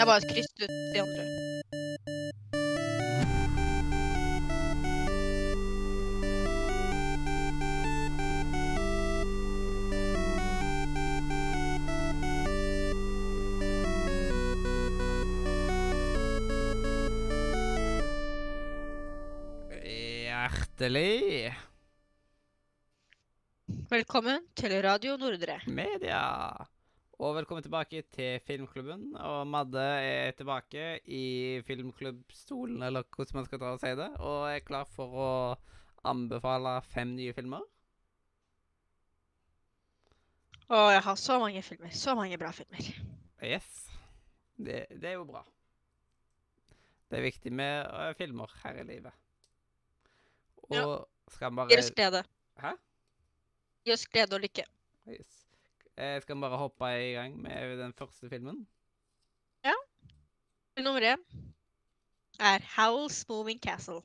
Jeg 0.00 0.06
bare 0.08 0.24
krysset 0.24 0.62
ut 0.64 0.70
de 0.94 1.00
andre. 1.02 1.24
Hjertelig 20.24 21.52
Velkommen 23.92 24.48
til 24.56 24.80
Radio 24.80 25.20
Nordre. 25.20 25.60
media. 25.68 26.24
Og 27.20 27.34
velkommen 27.36 27.60
tilbake 27.60 28.00
til 28.14 28.38
Filmklubben. 28.46 29.10
Og 29.20 29.42
Madde 29.46 29.82
er 30.00 30.30
tilbake 30.32 30.84
i 31.04 31.60
filmklubbstolen, 31.66 32.80
eller 32.82 33.04
hvordan 33.12 33.36
man 33.36 33.44
skal 33.44 33.60
ta 33.60 33.72
og 33.74 33.82
si 33.82 33.90
det, 33.98 34.06
og 34.24 34.46
er 34.48 34.62
klar 34.64 34.86
for 34.88 35.18
å 35.20 35.32
anbefale 36.08 36.78
fem 36.88 37.12
nye 37.18 37.34
filmer. 37.36 37.66
Å, 40.70 40.78
jeg 40.94 41.02
har 41.10 41.18
så 41.20 41.36
mange 41.42 41.60
filmer. 41.66 41.92
Så 41.92 42.14
mange 42.16 42.38
bra 42.40 42.54
filmer. 42.56 42.88
Yes. 43.44 43.68
Det, 44.56 44.86
det 44.88 45.12
er 45.12 45.18
jo 45.18 45.28
bra. 45.28 45.44
Det 47.10 47.20
er 47.20 47.26
viktig 47.26 47.52
med 47.52 47.84
uh, 47.90 48.14
filmer 48.16 48.56
her 48.62 48.80
i 48.80 48.86
livet. 48.94 49.20
Og 50.70 50.78
Ja. 50.78 50.88
skal 51.36 51.52
bare 51.52 51.68
Gi 51.74 51.82
oss 51.84 51.92
glede. 52.00 52.24
Hæ? 52.64 52.72
Gi 53.84 53.92
oss 53.98 54.08
glede 54.08 54.40
og 54.40 54.46
lykke. 54.48 54.64
Yes. 55.10 55.39
Eh, 56.00 56.20
skal 56.22 56.36
vi 56.36 56.40
bare 56.40 56.56
hoppe 56.56 56.88
i 56.96 57.12
gang 57.12 57.34
med 57.42 57.76
den 57.76 57.92
første 57.92 58.28
filmen? 58.28 58.62
Ja. 59.64 59.74
Film 60.72 60.86
nummer 60.86 61.04
én 61.04 61.24
er 62.40 62.64
Howl's 62.76 63.24
Moving 63.28 63.60
Castle. 63.60 64.00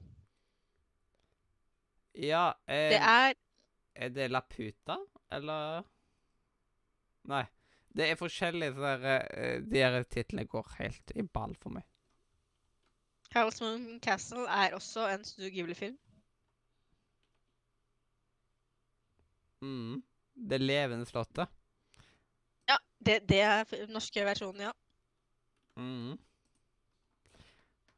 Ja 2.16 2.52
eh, 2.68 2.90
Det 2.92 3.00
er 3.00 3.34
Er 3.96 4.10
det 4.10 4.32
Laputa, 4.32 4.98
eller 5.32 5.84
Nei. 7.24 7.46
Det 7.96 8.10
er 8.12 8.16
forskjellig, 8.20 8.74
eh, 8.76 9.62
de 9.64 9.80
her 9.80 10.04
titlene 10.04 10.46
går 10.46 10.76
helt 10.80 11.12
i 11.16 11.22
ball 11.22 11.56
for 11.56 11.70
meg. 11.70 11.84
Howl's 13.36 13.64
Moving 13.64 14.02
Castle 14.04 14.48
er 14.48 14.76
også 14.76 15.08
en 15.14 15.24
Studio 15.24 15.50
Ghibli-film. 15.50 15.98
Mm. 19.62 20.04
Det 20.36 20.62
levende 20.62 21.06
slottet. 21.06 21.48
Det, 23.00 23.20
det 23.30 23.42
er 23.44 23.66
den 23.70 23.94
norske 23.94 24.24
versjonen, 24.26 24.68
ja. 24.68 24.72
Mm. 25.76 26.16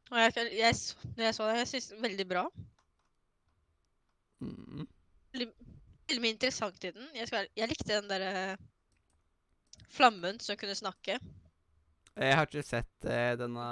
Og 0.07 0.19
jeg, 0.21 0.33
jeg, 0.55 0.75
når 1.17 1.23
jeg 1.23 1.35
så 1.35 1.47
det, 1.49 1.57
jeg 1.57 1.67
synes 1.67 1.87
det 1.87 1.97
var 1.97 2.07
veldig 2.07 2.27
bra. 2.29 2.43
Mm. 4.39 4.87
Veldig 5.37 6.21
mye 6.23 6.35
interessant 6.35 6.87
i 6.87 6.91
den. 6.95 7.09
Jeg, 7.15 7.27
skal, 7.27 7.49
jeg 7.57 7.69
likte 7.69 7.91
den 7.93 8.09
derre 8.09 8.57
flammen 9.91 10.39
som 10.43 10.57
kunne 10.59 10.75
snakke. 10.75 11.19
Jeg 12.17 12.33
har 12.35 12.47
ikke 12.47 12.65
sett 12.65 13.05
eh, 13.05 13.35
denne 13.37 13.67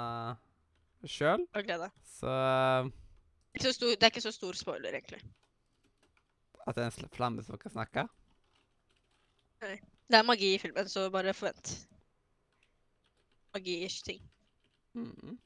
sjøl, 1.06 1.42
så 2.16 2.30
eh, 2.30 2.92
Ikke 3.56 3.66
så 3.66 3.72
stor, 3.74 3.96
det 3.96 4.06
er 4.06 4.12
ikke 4.12 4.22
så 4.22 4.34
stor 4.34 4.58
spoiler, 4.58 4.94
egentlig. 4.94 5.22
at 6.66 6.74
det 6.76 6.84
er 6.84 6.90
en 6.90 7.10
flamme 7.14 7.42
som 7.46 7.58
kan 7.58 7.70
snakke 7.70 8.06
Det 10.06 10.18
er 10.18 10.22
magi 10.22 10.54
i 10.54 10.58
filmen, 10.58 10.88
så 10.88 11.08
bare 11.10 11.34
forvent. 11.34 11.88
Magi-ish 13.54 14.04
ting. 14.04 14.22
mm. 14.94 15.38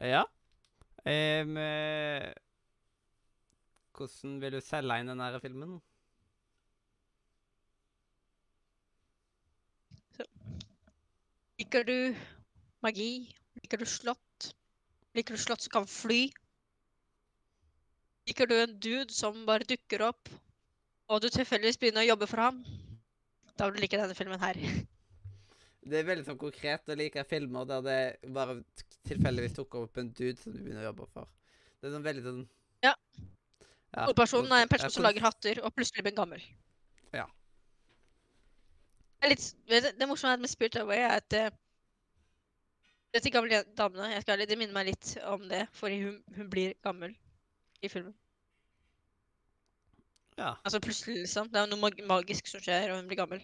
Ja. 0.00 0.24
Eh, 1.04 1.46
hvordan 3.96 4.40
vil 4.40 4.52
du 4.52 4.60
selge 4.60 4.98
inn 5.00 5.10
denne 5.10 5.40
filmen? 5.42 5.78
Liker 11.58 11.82
du 11.82 12.14
magi? 12.82 13.34
Liker 13.62 13.78
du 13.78 13.86
slott? 13.86 14.52
Liker 15.14 15.34
du 15.34 15.42
slott 15.42 15.62
som 15.62 15.74
kan 15.74 15.88
fly? 15.90 16.28
Liker 18.28 18.46
du 18.46 18.54
en 18.58 18.76
dude 18.78 19.14
som 19.14 19.46
bare 19.46 19.66
dukker 19.66 20.04
opp, 20.10 20.30
og 21.08 21.22
du 21.22 21.30
tilfeldigvis 21.32 21.78
begynner 21.80 22.06
å 22.06 22.10
jobbe 22.12 22.30
for 22.30 22.44
ham? 22.44 22.62
Da 23.58 23.66
vil 23.66 23.78
du 23.78 23.82
like 23.82 23.98
denne 23.98 24.14
filmen 24.14 24.40
her. 24.40 24.58
Det 25.88 26.00
er 26.00 26.06
veldig 26.06 26.26
sånn 26.26 26.38
konkret 26.38 26.90
å 26.90 26.96
like 26.98 27.22
filmer 27.26 27.66
der 27.68 27.84
det 27.86 27.98
bare 28.34 28.58
tilfeldigvis 29.08 29.56
tok 29.56 29.78
opp 29.80 30.00
en 30.00 30.10
dude 30.12 30.36
som 30.40 30.52
du 30.52 30.60
begynner 30.60 30.84
å 30.84 30.90
jobbe 30.90 31.08
for. 31.14 31.30
Det 31.78 31.88
er 31.88 31.94
sånn 31.94 32.06
veldig 32.06 32.24
sånn 32.26 32.42
Ja. 32.84 32.92
ja 33.94 34.04
Hovedpersonen 34.04 34.52
er 34.52 34.66
en 34.66 34.72
person 34.72 34.92
som 34.92 35.06
lager 35.06 35.24
hatter, 35.24 35.62
og 35.64 35.72
plutselig 35.74 36.04
blir 36.04 36.16
gammel. 36.18 36.44
Ja. 37.16 37.24
Det, 39.22 39.32
litt, 39.32 39.48
det 39.98 40.10
morsomme 40.10 40.36
med 40.42 40.52
Spirit 40.52 40.76
Away 40.82 41.02
er 41.06 41.16
at 41.22 41.38
eh, 41.38 41.50
Disse 43.16 43.32
gamle 43.32 43.62
damene 43.72 44.12
jeg 44.12 44.26
skal, 44.26 44.44
Det 44.44 44.58
minner 44.60 44.76
meg 44.76 44.90
litt 44.90 45.14
om 45.24 45.46
det, 45.48 45.64
fordi 45.72 46.02
hun, 46.04 46.18
hun 46.36 46.50
blir 46.52 46.76
gammel 46.84 47.16
i 47.80 47.88
filmen. 47.88 48.12
Ja. 50.38 50.52
Altså 50.64 50.78
plutselig, 50.80 51.24
liksom. 51.24 51.48
Det 51.50 51.58
er 51.60 51.66
noe 51.66 51.90
magisk 52.06 52.46
som 52.46 52.62
skjer, 52.62 52.92
og 52.92 53.00
hun 53.00 53.08
blir 53.10 53.18
gammel. 53.18 53.42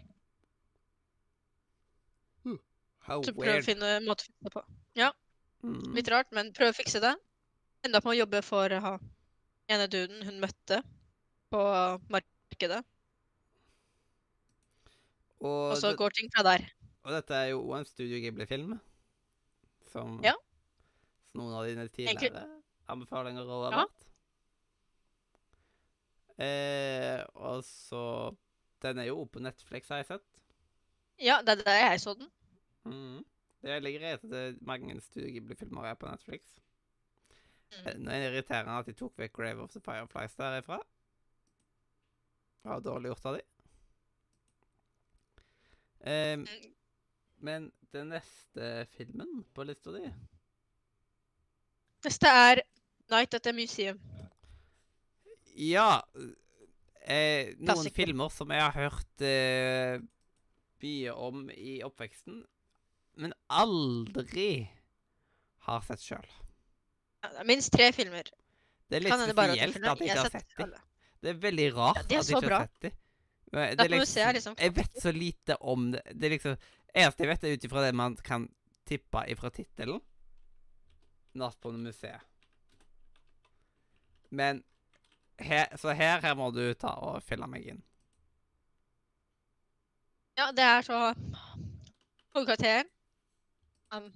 How 3.05 3.21
Så 3.21 3.34
prøv 3.37 3.59
å 3.60 3.65
finne 3.66 3.88
en 3.99 4.06
måte 4.09 4.25
å 4.25 4.28
fikse 4.31 4.47
det 4.49 4.53
på. 4.55 4.62
Mm. 5.65 5.94
Litt 5.97 6.09
rart, 6.12 6.31
men 6.37 6.50
prøv 6.56 6.72
å 6.72 6.77
fikse 6.77 7.00
det. 7.00 7.12
Enda 7.84 8.00
på 8.05 8.12
å 8.12 8.16
jobbe 8.16 8.41
for 8.44 8.72
ha 8.84 8.94
ene 9.72 9.87
duden 9.93 10.25
hun 10.25 10.41
møtte 10.43 10.81
på 11.53 11.60
markedet. 12.12 12.81
Og, 15.44 15.72
Og 15.72 15.76
så 15.81 15.91
det, 15.93 15.99
går 16.00 16.16
ting 16.16 16.31
fra 16.32 16.44
der. 16.47 16.65
og 17.05 17.12
dette 17.12 17.37
er 17.37 17.50
jo 17.53 17.61
en 17.76 17.84
Studio 17.84 18.21
Ghibli-film. 18.21 18.78
Som 19.93 20.21
Ja. 20.25 20.32
som 21.28 21.41
noen 21.41 21.55
av 21.55 21.65
dine 21.66 21.84
Egentlig- 21.88 22.31
tidligere 22.32 22.61
anbefalinger 22.88 23.44
har 23.44 23.72
Ja. 23.72 23.84
Eh, 26.39 27.21
og 27.34 27.61
så 27.65 28.34
Den 28.83 28.99
er 28.99 29.05
jo 29.09 29.25
på 29.25 29.41
Netflix, 29.41 29.89
har 29.89 29.97
jeg 30.03 30.06
sett. 30.06 30.41
Ja, 31.22 31.39
det 31.41 31.55
er 31.55 31.62
der 31.65 31.78
jeg 31.91 32.00
så 32.00 32.12
den. 32.19 32.28
Mm. 32.84 33.22
Det 33.65 33.78
ligger 33.83 34.00
i 34.00 34.11
at 34.12 34.22
det 34.28 34.59
mange 34.61 35.00
Studio 35.00 35.31
Ghibli-filmer 35.33 35.87
er 35.89 35.94
på 35.94 36.06
Netflix. 36.11 36.59
Mm. 37.71 37.84
Det 37.87 37.94
Nå 38.00 38.11
er 38.11 38.21
det 38.21 38.33
irriterende 38.34 38.75
at 38.83 38.87
de 38.91 38.93
tok 38.99 39.15
vekk 39.19 39.33
Grave 39.39 39.62
of 39.62 39.73
the 39.73 39.81
Fireflies 39.81 40.34
derifra. 40.37 40.81
Det 42.62 42.71
var 42.71 42.81
dårlig 42.84 43.09
gjort 43.15 43.27
av 43.31 43.39
de. 43.39 43.43
Eh, 46.05 46.37
Mm. 46.37 46.75
men 47.39 47.73
den 47.93 48.09
neste 48.09 48.87
filmen 48.93 49.44
på 49.55 49.65
lista 49.65 49.91
di 49.93 50.12
Neste 52.05 52.28
er 52.28 52.61
Night 53.11 53.34
at 53.34 53.43
the 53.43 53.53
Museum. 53.53 54.00
Ja 55.55 56.03
eh, 57.07 57.53
Noen 57.55 57.67
Klassiker. 57.69 57.95
filmer 57.95 58.33
som 58.33 58.51
jeg 58.51 58.63
har 58.65 58.75
hørt 58.75 59.25
eh, 59.25 59.99
mye 60.85 61.13
om 61.17 61.45
i 61.55 61.79
oppveksten, 61.87 62.43
men 63.17 63.33
aldri 63.49 64.67
har 65.69 65.85
sett 65.87 66.03
sjøl. 66.05 66.27
Ja, 67.25 67.45
minst 67.49 67.73
tre 67.73 67.89
filmer. 67.97 68.27
Det 68.91 68.99
er 68.99 69.07
litt 69.07 69.15
spesielt 69.15 69.79
at 69.81 70.03
jeg 70.03 70.11
ikke 70.11 70.19
har 70.19 70.29
sett 70.29 70.51
sett 70.51 70.59
dem. 70.59 70.75
Det 71.25 71.31
er 71.33 71.39
veldig 71.41 71.69
rart 71.77 72.03
Ja, 72.03 72.03
de 72.11 72.19
er 72.19 72.21
at 72.21 72.29
jeg 72.29 72.37
ikke 72.37 72.51
bra. 72.51 72.59
har 72.59 72.69
sett 72.69 72.83
dem. 72.85 73.01
Er 73.55 74.33
liksom 74.35 74.57
Jeg 74.59 74.75
vet 74.77 75.01
så 75.01 75.13
lite 75.15 75.57
om 75.63 75.91
det. 75.95 76.03
Det 76.13 76.31
liksom 76.35 76.57
Eneste 76.95 77.25
jeg 77.25 77.31
vet, 77.31 77.45
er 77.45 77.57
ut 77.57 77.65
ifra 77.67 77.83
det 77.83 77.95
man 77.95 78.17
kan 78.23 78.45
tippe 78.87 79.25
ifra 79.33 79.50
tittelen. 79.50 80.00
'Natt 81.35 81.57
på 81.61 81.73
museet'. 81.73 82.21
Men 84.31 84.62
her, 85.39 85.77
Så 85.77 85.93
her, 85.93 86.21
her 86.21 86.35
må 86.35 86.51
du 86.51 86.63
ta 86.75 86.95
og 87.03 87.23
fylle 87.23 87.49
meg 87.51 87.67
inn. 87.75 87.83
Ja, 90.39 90.51
det 90.51 90.65
er 90.67 90.83
så 90.83 90.99
Hovedkarakteren 92.35 92.89
um, 93.95 94.09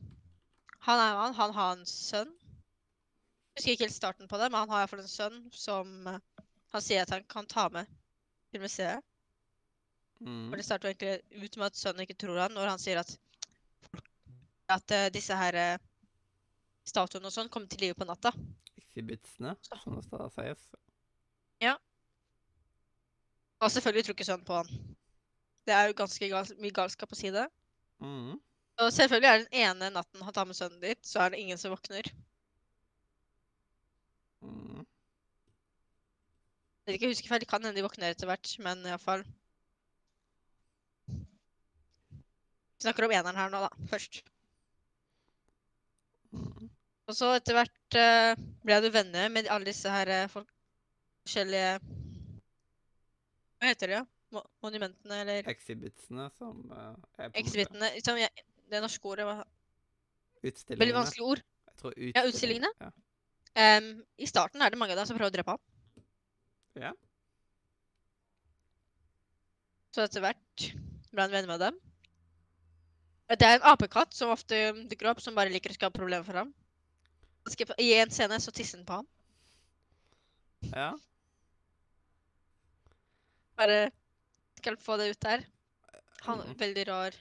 Han 0.82 0.99
er 0.99 1.20
han, 1.20 1.35
han 1.35 1.55
har 1.55 1.76
en 1.76 1.87
sønn. 1.87 2.32
Jeg 3.55 3.61
husker 3.61 3.75
ikke 3.75 3.87
helt 3.87 3.94
starten 3.94 4.31
på 4.31 4.38
det, 4.38 4.49
men 4.50 4.61
han 4.65 4.73
har 4.73 4.82
iallfall 4.82 5.05
en 5.05 5.11
sønn 5.11 5.38
som 5.55 5.93
uh, 6.06 6.19
han 6.75 6.85
sier 6.85 7.05
at 7.05 7.15
han 7.15 7.26
kan 7.31 7.47
ta 7.47 7.69
med 7.75 7.87
til 8.50 8.62
museet. 8.62 9.05
Mm. 10.19 10.50
Og 10.50 10.56
det 10.59 10.67
starter 10.67 10.91
egentlig 10.91 11.44
ut 11.44 11.56
med 11.56 11.67
at 11.69 11.79
sønnen 11.79 12.03
ikke 12.03 12.19
tror 12.19 12.41
han, 12.43 12.55
når 12.55 12.73
han 12.73 12.82
sier 12.82 13.03
at 13.03 13.15
at 14.69 14.93
uh, 14.93 15.06
disse 15.15 15.37
her 15.37 15.56
uh, 15.56 15.85
statuene 16.88 17.31
og 17.31 17.35
sånn 17.35 17.50
kommer 17.53 17.70
til 17.70 17.87
live 17.87 17.97
på 17.99 18.09
natta. 18.09 18.32
Exhibitsene, 18.81 19.55
som 19.62 19.97
det 19.97 20.05
skal 20.06 20.29
sies. 21.60 21.78
Og 23.58 23.72
selvfølgelig 23.75 24.05
tror 24.05 24.14
ikke 24.14 24.25
sønnen 24.28 24.46
på 24.46 24.60
han. 24.60 24.69
Det 25.66 25.75
er 25.75 25.88
jo 25.88 25.96
ganske 25.99 26.28
gal 26.31 26.52
mye 26.62 26.75
galskap 26.76 27.12
å 27.12 27.19
si 27.19 27.32
det. 27.34 27.49
Mm. 28.00 28.37
Og 28.78 28.93
selvfølgelig 28.94 29.28
er 29.28 29.43
den 29.43 29.56
ene 29.64 29.90
natten 29.90 30.22
han 30.22 30.34
tar 30.34 30.46
med 30.46 30.56
sønnen 30.56 30.81
dit, 30.82 31.00
så 31.06 31.25
er 31.25 31.34
det 31.34 31.40
ingen 31.43 31.58
som 31.58 31.75
våkner. 31.75 32.06
Mm. 34.46 34.84
Jeg 36.87 36.87
vet 36.87 36.94
ikke, 36.94 37.08
jeg 37.08 37.16
husker 37.16 37.32
feil, 37.32 37.43
det 37.43 37.50
kan 37.50 37.66
hende 37.66 37.76
de 37.76 37.84
våkner 37.84 38.14
etter 38.14 38.31
hvert, 38.31 38.55
men 38.64 38.87
iallfall 38.87 39.26
Vi 42.78 42.84
snakker 42.87 43.08
om 43.08 43.10
eneren 43.10 43.37
her 43.40 43.50
nå, 43.50 43.58
da, 43.64 43.87
først. 43.90 44.20
Mm. 46.31 46.69
Og 47.10 47.16
så 47.19 47.32
etter 47.34 47.58
hvert 47.58 47.99
uh, 47.99 48.46
ble 48.62 48.78
du 48.84 48.93
venner 48.94 49.26
med 49.34 49.50
alle 49.50 49.66
disse 49.66 49.90
her 49.90 50.06
eh, 50.14 50.28
folk, 50.31 50.46
forskjellige 51.28 51.72
Hva 53.58 53.70
heter 53.72 53.92
det? 53.92 54.00
Ja? 54.00 54.06
Monumentene, 54.62 55.22
eller 55.22 55.46
Exhibitsene 55.48 56.26
som 56.36 56.58
uh, 56.72 56.92
er 57.16 57.30
måte 57.30 57.40
exhibitene 57.40 57.88
som 58.04 58.19
jeg, 58.20 58.44
Det 58.69 58.80
norske 58.84 59.08
ordet 59.08 59.25
var 59.28 59.44
veldig 59.44 60.52
Utstillingene. 60.52 60.94
vanskelig 60.98 61.25
ord. 61.26 61.40
Tror 61.80 61.94
Ja, 62.14 62.22
utstillingene. 62.28 62.69
Ja. 62.82 62.90
Um, 63.78 63.88
I 64.20 64.26
starten 64.28 64.62
er 64.62 64.70
det 64.70 64.78
mange 64.78 64.92
av 64.94 65.00
dem 65.00 65.08
som 65.08 65.16
prøver 65.19 65.32
å 65.32 65.34
drepe 65.34 65.54
ham. 65.56 65.62
Ja. 66.78 66.92
Så 69.96 70.04
etter 70.04 70.22
hvert 70.22 70.66
ble 71.10 71.24
han 71.24 71.32
venner 71.32 71.50
med 71.50 71.64
dem. 71.64 71.81
Det 73.32 73.48
er 73.48 73.58
en 73.58 73.66
apekatt 73.72 74.14
som 74.14 74.31
ofte 74.31 74.60
dukker 74.92 75.10
opp, 75.10 75.20
som 75.24 75.34
bare 75.36 75.50
liker 75.52 75.72
å 75.72 75.76
skape 75.76 75.98
problemer 75.98 76.24
for 76.28 76.38
ham. 76.38 76.52
I 77.81 77.88
en 77.98 78.12
scene 78.14 78.38
så 78.40 78.52
tisser 78.54 78.78
han 78.78 78.86
på 78.88 79.00
ham. 79.00 79.08
ja. 80.70 80.92
Bare 83.58 83.78
skal 84.58 84.78
få 84.81 84.96
det 85.00 85.12
ut 85.12 85.22
der. 85.22 85.46
Han 86.26 86.43
er 86.43 86.58
Veldig 86.58 86.84
rar 86.88 87.16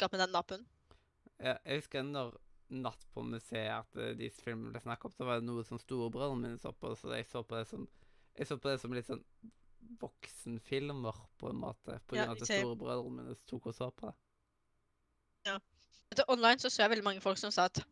gap 0.00 0.12
med 0.12 0.22
den 0.24 0.32
nappen. 0.32 0.66
Ja, 1.40 1.56
jeg 1.64 1.82
husker 1.82 2.04
når 2.04 2.36
Natt 2.70 3.02
på 3.10 3.24
museet 3.26 3.72
at 3.74 3.96
eh, 3.98 4.12
disse 4.14 4.44
filmene 4.44 4.70
ble 4.70 4.78
snakket 4.84 5.08
om, 5.08 5.14
så 5.16 5.26
var 5.26 5.40
det 5.40 5.46
noe 5.48 5.64
som 5.66 5.80
storebrødrene 5.82 6.44
mine 6.44 6.60
så 6.62 6.70
på, 6.70 6.92
så 6.94 7.10
jeg 7.16 7.26
så 7.26 7.42
på 7.42 7.56
det 7.58 7.64
som 7.66 7.88
jeg 8.38 8.46
så 8.46 8.56
på 8.62 8.70
det 8.70 8.76
som 8.78 8.92
litt 8.94 9.08
sånn 9.08 9.24
voksenfilmer, 9.98 11.16
på 11.40 11.50
en 11.50 11.58
måte. 11.58 11.96
På 12.06 12.14
grunn 12.14 12.30
av 12.30 12.38
at 12.38 12.46
storebrødrene 12.46 13.16
mine 13.16 13.34
tok 13.50 13.66
og 13.72 13.74
så 13.74 13.88
på 13.90 14.06
det. 14.06 14.14
Ja. 15.50 15.56
Etter 16.14 16.30
Online 16.30 16.62
så 16.62 16.70
så 16.70 16.84
jeg 16.84 16.92
veldig 16.94 17.08
mange 17.08 17.24
folk 17.24 17.40
som 17.42 17.50
sa 17.54 17.66
at 17.66 17.82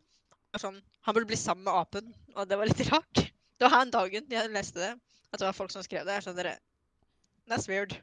sånn, 0.63 0.79
han 1.07 1.17
burde 1.17 1.29
bli 1.33 1.39
sammen 1.39 1.67
med 1.67 1.75
apen, 1.75 2.15
og 2.37 2.47
det 2.47 2.59
var 2.61 2.71
litt 2.71 2.87
rart. 2.93 3.25
Det 3.59 3.67
var 3.67 3.75
her 3.75 3.87
en 3.89 3.95
dagen 3.99 4.31
jeg 4.31 4.55
leste 4.55 4.79
det, 4.79 4.95
at 5.33 5.43
det 5.43 5.47
var 5.49 5.59
folk 5.59 5.75
som 5.75 5.83
skrev 5.83 6.07
det. 6.07 6.21
Jeg 6.21 6.29
skjønner 6.29 6.53
det. 6.53 6.57
That's 7.49 7.69
weird. 7.69 7.97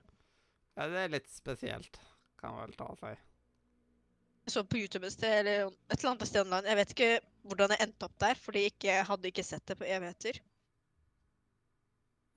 Ja, 0.76 0.88
det 0.92 1.04
er 1.06 1.14
litt 1.14 1.30
spesielt, 1.32 2.00
kan 2.42 2.56
vel 2.58 2.74
ta 2.76 2.90
seg. 3.00 3.20
Jeg 4.46 4.54
så 4.54 4.64
på 4.70 4.78
YouTube 4.78 5.08
et 5.08 5.14
sted, 5.16 5.40
eller 5.42 5.70
et 5.90 5.96
eller 6.00 6.12
annet 6.12 6.28
sted 6.30 6.42
online. 6.46 6.68
Jeg 6.70 6.78
vet 6.82 6.92
ikke 6.94 7.12
hvordan 7.50 7.72
jeg 7.74 7.82
endte 7.88 8.06
opp 8.10 8.18
der, 8.22 8.36
fordi 8.42 8.66
jeg 8.84 9.06
hadde 9.08 9.30
ikke 9.32 9.46
sett 9.46 9.66
det 9.70 9.78
på 9.80 9.88
evigheter. 9.88 10.42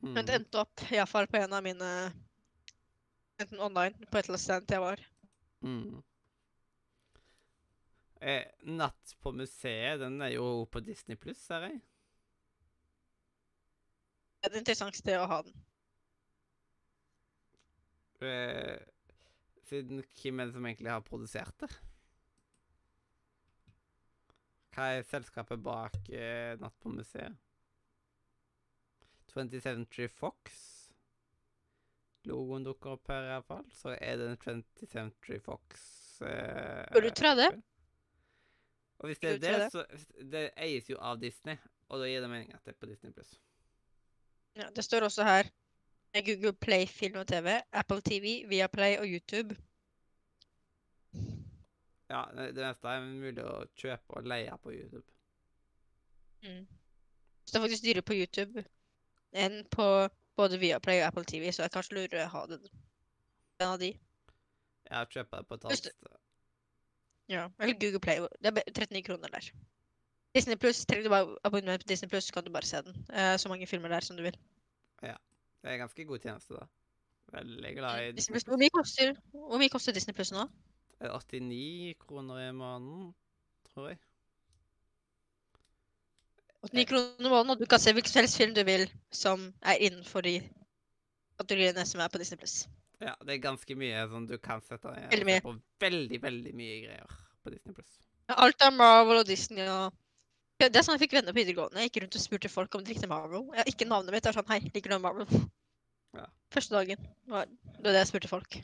Men 0.01 0.25
det 0.25 0.35
Mhm. 0.35 0.41
endte 0.43 0.61
opp 0.63 0.85
iallfall 0.93 1.27
på 1.27 1.37
en 1.43 1.53
av 1.53 1.63
mine 1.63 2.13
Enten 3.41 3.61
online, 3.61 3.95
på 4.11 4.19
et 4.19 4.25
eller 4.27 4.35
annet 4.35 4.41
sted 4.41 4.71
jeg 4.75 4.81
var. 4.83 4.99
Mm. 5.63 6.03
Eh, 8.21 8.45
Natt 8.65 9.15
på 9.23 9.31
museet, 9.33 10.01
den 10.01 10.21
er 10.23 10.33
jo 10.35 10.65
på 10.67 10.81
Disney 10.83 11.15
pluss, 11.17 11.39
ser 11.39 11.61
jeg. 11.69 11.81
Det 14.43 14.51
er 14.51 14.51
et 14.51 14.59
interessant 14.59 14.97
sted 14.99 15.15
å 15.21 15.29
ha 15.31 15.43
den. 15.43 15.55
Eh, 18.25 18.79
siden 19.69 20.03
hvem 20.03 20.41
er 20.41 20.49
det 20.49 20.57
som 20.57 20.67
egentlig 20.67 20.91
har 20.91 21.05
produsert 21.07 21.55
det? 21.61 21.69
Hva 24.75 24.89
er 24.95 25.07
selskapet 25.07 25.61
bak 25.63 25.97
uh, 26.13 26.55
Natt 26.61 26.77
på 26.79 26.93
museet? 26.95 27.35
20th 29.33 29.61
Century 29.65 30.07
Fox. 30.09 30.59
Logoen 32.29 32.67
dukker 32.67 32.95
opp 32.97 33.11
her 33.11 33.27
iallfall. 33.33 33.67
Så 33.75 33.97
er 33.97 34.21
det 34.21 34.29
en 34.31 34.39
20th 34.45 34.93
Century 34.93 35.41
Fox 35.43 35.83
uh, 36.23 36.87
Burde 36.95 37.11
du 37.11 37.19
tro 37.19 37.35
det? 37.39 37.51
Og 38.99 39.11
hvis 39.11 39.21
det 39.23 39.35
er 39.37 39.43
det, 39.43 39.57
det, 39.63 39.69
så 39.71 40.25
Det 40.33 40.45
eies 40.59 40.89
jo 40.91 40.99
av 40.99 41.21
Disney, 41.23 41.59
og 41.89 42.03
da 42.03 42.09
gir 42.11 42.25
det 42.25 42.31
mening 42.31 42.55
at 42.55 42.65
det 42.65 42.75
er 42.75 42.81
på 42.81 42.89
Disney 42.91 43.15
pluss. 43.15 43.37
Ja, 44.59 44.71
det 44.75 44.83
står 44.83 45.07
også 45.07 45.27
her 45.27 45.51
eh, 46.19 46.25
Google 46.27 46.53
Play 46.53 46.87
film 46.87 47.21
og 47.21 47.27
TV, 47.27 47.61
Apple 47.73 48.01
TV, 48.01 48.49
Viaplay 48.49 48.99
og 48.99 49.07
YouTube. 49.07 49.57
Ja, 52.09 52.25
det 52.35 52.57
meste 52.57 52.89
er 52.89 53.05
mulig 53.05 53.45
å 53.45 53.65
kjøpe 53.77 54.17
og 54.17 54.29
leie 54.29 54.57
på 54.63 54.73
YouTube. 54.73 55.05
Mm. 56.43 56.65
Så 57.45 57.53
det 57.53 57.59
er 57.59 57.65
faktisk 57.67 57.85
dyrere 57.85 58.07
på 58.07 58.17
YouTube 58.17 58.65
enn 59.37 59.61
på 59.73 59.87
både 60.39 60.61
Viaplay 60.61 61.03
og 61.03 61.07
Apple 61.09 61.25
TV, 61.29 61.51
så 61.53 61.67
jeg 61.67 61.75
kanskje 61.75 61.99
lurer 61.99 62.25
å 62.25 62.31
ha 62.33 62.45
den. 62.53 62.69
En 63.61 63.75
av 63.75 63.81
de. 63.83 63.91
Ja, 64.89 65.03
kjøpe 65.05 65.37
det 65.41 65.49
på 65.49 65.59
et 65.59 65.67
annet. 65.69 65.91
Ja, 67.29 67.49
eller 67.61 67.77
Google 67.81 68.01
Play. 68.01 68.23
Det 68.41 68.53
er 68.55 68.71
39 68.73 69.03
kroner 69.05 69.35
der. 69.35 69.51
Disney 70.35 70.57
Plus, 70.57 70.85
trenger 70.87 71.05
du 71.05 71.13
bare 71.13 71.37
abonnement 71.45 71.83
på 71.83 71.89
Disney 71.89 72.09
Plus, 72.09 72.25
så 72.25 72.33
kan 72.33 72.45
du 72.45 72.53
bare 72.53 72.69
se 72.69 72.81
den. 72.87 72.97
Eh, 73.13 73.37
så 73.37 73.49
mange 73.49 73.67
filmer 73.67 73.89
der 73.89 74.01
som 74.01 74.17
du 74.17 74.23
vil. 74.23 74.37
Det 75.63 75.73
er 75.73 75.81
ganske 75.81 76.05
god 76.09 76.19
tjeneste, 76.25 76.55
da. 76.55 76.67
Veldig 77.33 77.73
glad 77.77 78.03
i 78.03 78.13
Disney 78.17 78.35
Plus. 78.35 78.47
Hvor 78.49 78.61
mye 78.61 78.73
koster, 78.73 79.15
hvor 79.33 79.61
mye 79.61 79.73
koster 79.73 79.93
Disney 79.93 80.15
Plus 80.17 80.33
nå? 80.33 80.47
Er 81.01 81.13
89 81.15 81.95
kroner 82.03 82.49
i 82.49 82.53
måneden, 82.53 83.11
tror 83.69 83.91
jeg. 83.91 83.99
89 86.63 86.87
kroner 86.91 87.27
i 87.27 87.33
måneden, 87.35 87.51
og 87.51 87.61
du 87.61 87.67
kan 87.71 87.83
se 87.83 87.93
hvilken 87.93 88.11
som 88.11 88.21
helst 88.21 88.41
film 88.41 88.55
du 88.55 88.65
vil 88.67 88.89
som 89.15 89.53
er 89.63 89.85
innenfor 89.87 90.27
de 90.27 90.41
kategoriene 91.39 91.87
som 91.87 92.01
er 92.03 92.11
på 92.13 92.19
Disney 92.19 92.41
Plus. 92.41 92.57
Ja, 93.01 93.15
det 93.23 93.37
er 93.37 93.45
ganske 93.45 93.77
mye 93.79 94.03
sånn 94.11 94.27
du 94.27 94.35
kan 94.43 94.63
sette 94.67 94.91
deg 94.91 95.13
Veldig 95.13 95.59
veldig, 95.79 96.19
veldig 96.23 96.55
mye 96.59 96.79
greier 96.83 97.19
på 97.45 97.53
Disney 97.55 97.77
Pluss. 97.77 98.01
Alt 98.35 98.65
er 98.65 98.75
Marvel 98.75 99.23
og 99.23 99.29
Disney 99.29 99.69
og 99.71 99.95
Det 100.59 100.75
er 100.75 100.83
sånn 100.83 100.97
jeg 100.97 101.05
fikk 101.05 101.13
venner 101.15 101.35
på 101.35 101.39
videregående. 101.39 101.83
Jeg 101.85 101.93
gikk 101.93 102.01
rundt 102.03 102.17
og 102.19 102.23
spurte 102.25 102.49
folk 102.51 102.73
om 102.75 102.83
de 102.83 102.91
likte 102.91 103.07
Marvel. 103.11 103.45
Ja, 103.55 103.65
ikke 103.71 103.87
navnet 103.87 104.11
mitt. 104.11 104.25
Jeg 104.27 104.35
var 104.35 104.43
sånn 104.43 104.51
Hei, 104.51 104.71
liker 104.75 104.91
du 104.91 104.97
Marvel? 105.05 105.29
Ja. 106.19 106.25
Første 106.51 106.75
dagen 106.75 107.05
var 107.31 107.47
det 107.47 107.85
var 107.85 107.95
det 107.95 108.01
jeg 108.01 108.09
spurte 108.11 108.31
folk. 108.31 108.57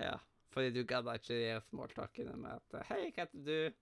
Ja, 0.00 0.14
fordi 0.54 0.70
du 0.72 0.80
gadd 0.88 1.10
ikke 1.12 1.36
de 1.36 1.58
smalltalkene 1.66 2.38
med 2.40 2.56
at 2.56 2.88
Hei, 2.88 3.02
hva 3.10 3.26
heter 3.26 3.44
du? 3.44 3.76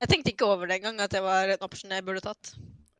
Jeg 0.00 0.12
tenkte 0.12 0.32
ikke 0.32 0.48
over 0.48 0.70
det 0.70 0.80
engang, 0.80 1.04
at 1.04 1.12
det 1.12 1.20
var 1.24 1.52
en 1.52 1.68
option 1.68 1.92
jeg 1.92 2.04
burde 2.08 2.24
tatt. 2.24 2.54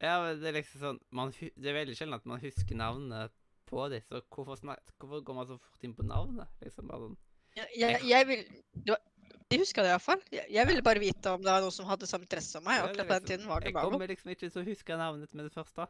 Ja, 0.04 0.18
men 0.20 0.36
det 0.42 0.52
er 0.52 0.58
liksom 0.58 0.82
sånn 0.84 1.02
man, 1.16 1.32
Det 1.32 1.72
er 1.72 1.80
veldig 1.80 1.96
sjelden 1.96 2.20
at 2.20 2.28
man 2.28 2.44
husker 2.44 2.76
navnet 2.76 3.32
på 3.66 3.80
så 3.88 4.20
hvorfor, 4.28 4.60
hvorfor 5.00 5.24
går 5.24 5.40
man 5.40 5.48
så 5.48 5.56
fort 5.56 5.88
inn 5.88 5.96
på 5.96 6.04
navnet? 6.04 6.52
Liksom 6.60 6.92
bare 6.92 7.08
sånn 7.08 7.16
Jeg, 7.56 7.70
jeg, 7.80 8.00
jeg 8.12 8.28
vil 8.28 8.44
det 8.76 8.92
var, 8.92 9.00
De 9.46 9.58
huska 9.60 9.82
det 9.84 9.92
iallfall. 9.92 10.22
Jeg, 10.34 10.48
jeg 10.50 10.66
ville 10.66 10.82
bare 10.82 11.02
vite 11.02 11.30
om 11.30 11.42
det 11.42 11.52
var 11.52 11.62
noen 11.62 11.74
som 11.74 11.86
hadde 11.86 12.08
samme 12.10 12.26
interesse 12.26 12.56
som 12.56 12.64
meg. 12.66 12.82
Akkurat 12.82 13.06
på 13.06 13.18
den 13.18 13.28
tiden 13.30 13.46
var 13.46 13.62
det 13.62 13.70
Jeg 13.70 13.78
kommer 13.78 14.10
liksom 14.10 14.32
ikke 14.32 14.48
til 14.48 14.62
å 14.62 14.66
huske 14.66 14.98
navnet 14.98 15.34
med 15.38 15.46
det 15.46 15.54
første. 15.54 15.86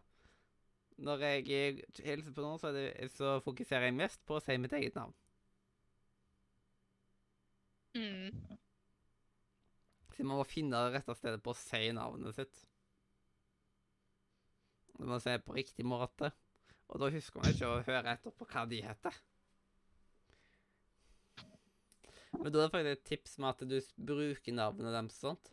Når 1.06 1.24
jeg 1.24 1.46
eh, 1.52 1.80
hilser 2.04 2.34
på 2.36 2.44
noen, 2.44 2.60
så, 2.60 2.72
det, 2.72 2.90
så 3.16 3.38
fokuserer 3.44 3.88
jeg 3.88 3.96
mest 3.96 4.20
på 4.28 4.36
å 4.36 4.42
si 4.44 4.56
mitt 4.60 4.76
eget 4.76 4.96
navn. 4.96 5.16
Mm. 7.96 8.56
Så 10.16 10.24
man 10.24 10.40
må 10.40 10.44
finne 10.48 10.80
det 10.84 10.98
rette 10.98 11.16
stedet 11.16 11.40
på 11.44 11.52
å 11.52 11.58
si 11.58 11.82
navnet 11.96 12.36
sitt. 12.36 12.60
Du 14.96 15.04
må 15.08 15.20
si 15.20 15.32
det 15.32 15.44
på 15.44 15.56
riktig 15.56 15.84
måte. 15.88 16.32
Og 16.92 17.00
da 17.02 17.08
husker 17.12 17.40
man 17.40 17.52
ikke 17.52 17.68
å 17.68 17.80
høre 17.88 18.12
etter 18.12 18.32
på 18.36 18.48
hva 18.48 18.64
de 18.68 18.82
heter. 18.84 19.16
Men 22.42 22.52
da 22.52 22.58
er 22.62 22.66
det 22.68 22.72
faktisk 22.74 22.96
et 22.96 23.04
tips 23.10 23.38
med 23.42 23.48
at 23.50 23.68
du 23.68 23.76
bruker 24.12 24.52
navnet 24.56 24.92
deres 24.94 25.20
sånt. 25.20 25.52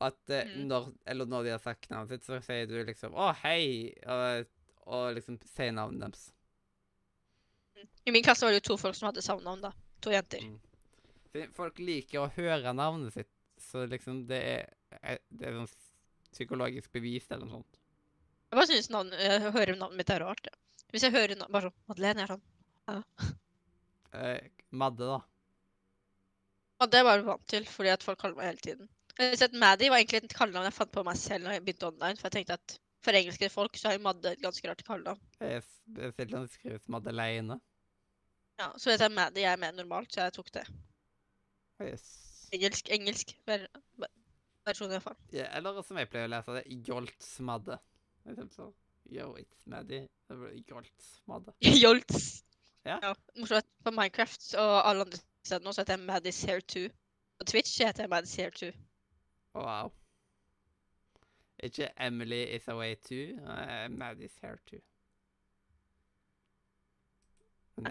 Og 0.00 0.06
at 0.10 0.30
eh, 0.34 0.48
Mm. 0.56 0.66
når, 0.68 0.92
eller 1.06 1.26
når 1.30 1.44
de 1.46 1.50
har 1.54 1.62
sagt 1.62 1.88
navnet 1.90 2.10
sitt, 2.16 2.24
så 2.26 2.40
sier 2.42 2.66
du 2.66 2.76
liksom 2.84 3.12
'Å, 3.14 3.32
hei', 3.44 3.92
og, 4.06 4.46
og 4.86 5.14
liksom 5.14 5.38
sier 5.46 5.72
navnet 5.72 6.00
deres. 6.00 6.32
I 8.06 8.10
min 8.14 8.22
klasse 8.22 8.44
var 8.44 8.52
det 8.52 8.62
jo 8.62 8.72
to 8.72 8.76
folk 8.80 8.94
som 8.98 9.08
hadde 9.08 9.22
samme 9.22 9.42
navn, 9.46 9.60
da. 9.62 9.72
To 10.02 10.10
jenter. 10.10 10.42
Mm. 10.42 11.52
Folk 11.54 11.78
liker 11.78 12.20
å 12.26 12.30
høre 12.34 12.72
navnet 12.76 13.14
sitt, 13.14 13.30
så 13.58 13.86
liksom 13.88 14.26
det 14.28 14.40
er, 14.42 14.66
er 15.02 15.18
Det 15.30 15.46
er 15.48 15.52
sånn 15.62 15.70
psykologisk 16.32 16.92
bevis 16.92 17.30
eller 17.30 17.46
noe 17.46 17.60
sånt. 17.60 17.78
Jeg 18.50 18.58
bare 18.58 18.66
synes 18.68 18.90
navn, 18.92 19.10
jeg 19.16 19.40
hører 19.52 19.76
navnet 19.78 19.96
mitt 19.96 20.10
er 20.10 20.20
rart. 20.20 20.46
Ja. 20.50 20.84
Hvis 20.92 21.02
jeg 21.06 21.12
hører 21.14 21.36
navnet, 21.36 21.52
bare 21.52 21.70
sånn 21.70 21.88
Madeleine, 21.88 22.20
jeg 22.20 22.30
er 22.30 22.34
sånn 22.36 22.42
Eh, 24.12 24.40
Madde, 24.76 25.06
da. 25.08 25.20
Ja, 26.82 26.86
det 26.90 27.04
var 27.06 27.14
jeg 27.14 27.26
vant 27.28 27.44
til, 27.46 27.66
fordi 27.70 27.90
at 27.92 28.02
folk 28.02 28.18
kaller 28.18 28.40
meg 28.40 28.48
hele 28.48 28.62
tiden. 28.64 28.88
Har 29.20 29.52
Maddie 29.54 29.90
var 29.92 30.00
egentlig 30.00 30.24
et 30.24 30.32
kallenavn 30.34 30.66
jeg 30.66 30.74
fant 30.74 30.90
på 30.90 31.04
meg 31.06 31.18
selv 31.20 31.44
når 31.46 31.54
jeg 31.54 31.62
begynte 31.68 31.86
online. 31.92 32.18
For 32.18 32.26
jeg 32.26 32.34
tenkte 32.40 32.56
at 32.58 32.74
for 33.06 33.18
engelske 33.18 33.50
folk 33.54 33.78
så 33.78 33.92
er 33.92 33.98
jo 33.98 34.02
Madde 34.08 34.32
et 34.34 34.42
ganske 34.42 34.66
rart 34.66 34.82
kallenavn. 34.88 35.20
Det 35.38 36.40
skrives 36.56 36.88
Madeleine. 36.90 37.60
Ja, 38.58 38.72
så 38.74 38.90
vet 38.90 39.04
jeg 39.06 39.14
Maddy 39.14 39.46
er 39.46 39.62
mer 39.62 39.78
normalt, 39.78 40.10
så 40.10 40.26
jeg 40.26 40.34
tok 40.40 40.50
det. 40.58 40.66
Yes. 41.86 42.04
Engelsk, 42.52 42.90
engelsk 42.98 43.36
ver 43.46 43.68
ver- 44.02 44.14
versjon, 44.66 44.90
iallfall. 44.90 45.18
Ja, 45.34 45.46
eller 45.54 45.82
som 45.86 46.02
jeg 46.02 46.10
pleier 46.10 46.26
å 46.26 46.34
lese 46.34 46.58
det, 46.58 46.66
Jolts 46.88 47.34
Madde. 47.46 47.78
Yo, 49.06 49.32
it's 49.38 49.66
Maddy. 49.70 50.02
Det 50.26 50.38
Madde. 51.30 51.54
Jolts. 51.84 52.42
Ja. 52.82 52.98
Morsomt 53.38 53.62
at 53.62 53.70
på 53.86 53.94
Minecraft 53.94 54.54
og 54.58 54.78
alle 54.82 55.06
andre 55.06 55.22
steder 55.44 55.64
nå 55.64 55.72
så 55.72 55.80
heter 55.82 55.96
Maddis 55.96 56.42
Here 56.44 56.60
2. 56.60 56.88
På 57.38 57.44
Twitch 57.44 57.78
heter 57.82 58.02
jeg 58.02 58.10
Maddis 58.10 58.34
Here 58.36 58.50
2. 58.50 58.72
Wow. 59.54 59.92
Ikke 61.62 61.88
Emily 61.96 62.42
is 62.56 62.68
away 62.68 62.94
too. 62.94 63.36
Uh, 63.46 63.88
Maddy's 63.90 64.34
here 64.40 64.58
too. 64.66 64.80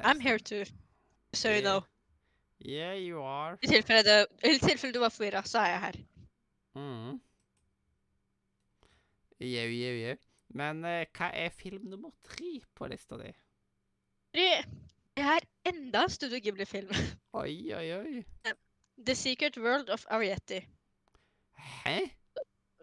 I'm 0.04 0.20
here 0.20 0.40
too. 0.40 0.66
So 1.34 1.50
you 1.50 1.56
Yeah. 1.56 1.62
know. 1.64 1.82
Yeah, 2.66 2.94
you 2.94 3.22
are. 3.24 3.58
I 3.64 3.68
tilfelle, 3.68 4.04
det, 4.04 4.28
I 4.44 4.58
tilfelle 4.60 4.94
du 4.94 5.00
var 5.00 5.10
forvirra, 5.10 5.44
så 5.44 5.60
er 5.60 5.66
jeg 5.70 5.80
her. 5.82 5.94
Mm. 6.76 7.22
Jau, 9.40 9.70
jau, 9.70 9.96
jau. 10.02 10.18
Men 10.50 10.84
uh, 10.86 11.06
hva 11.18 11.32
er 11.34 11.50
film 11.50 11.86
nummer 11.90 12.12
tre 12.24 12.60
på 12.76 12.88
lista 12.92 13.18
di? 13.18 13.32
Er 14.34 14.64
enda 15.92 16.04
en 16.04 16.10
Studio 16.10 16.40
Ghibli-film. 16.40 16.88
Oi, 17.34 17.74
oi, 17.76 17.88
oi. 17.94 18.24
The 19.06 19.16
Secret 19.16 19.58
World 19.58 19.90
of 19.90 20.06
Arietti. 20.08 20.62
Hæ? 21.84 22.10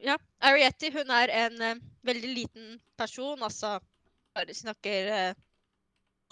Ja, 0.05 0.17
Arietti 0.45 0.91
hun 0.93 1.09
er 1.11 1.33
en 1.33 1.63
uh, 1.63 1.81
veldig 2.05 2.33
liten 2.35 2.75
person, 3.01 3.41
altså 3.43 3.79
bare 4.37 4.55
snakker 4.55 5.09
uh, 5.09 5.41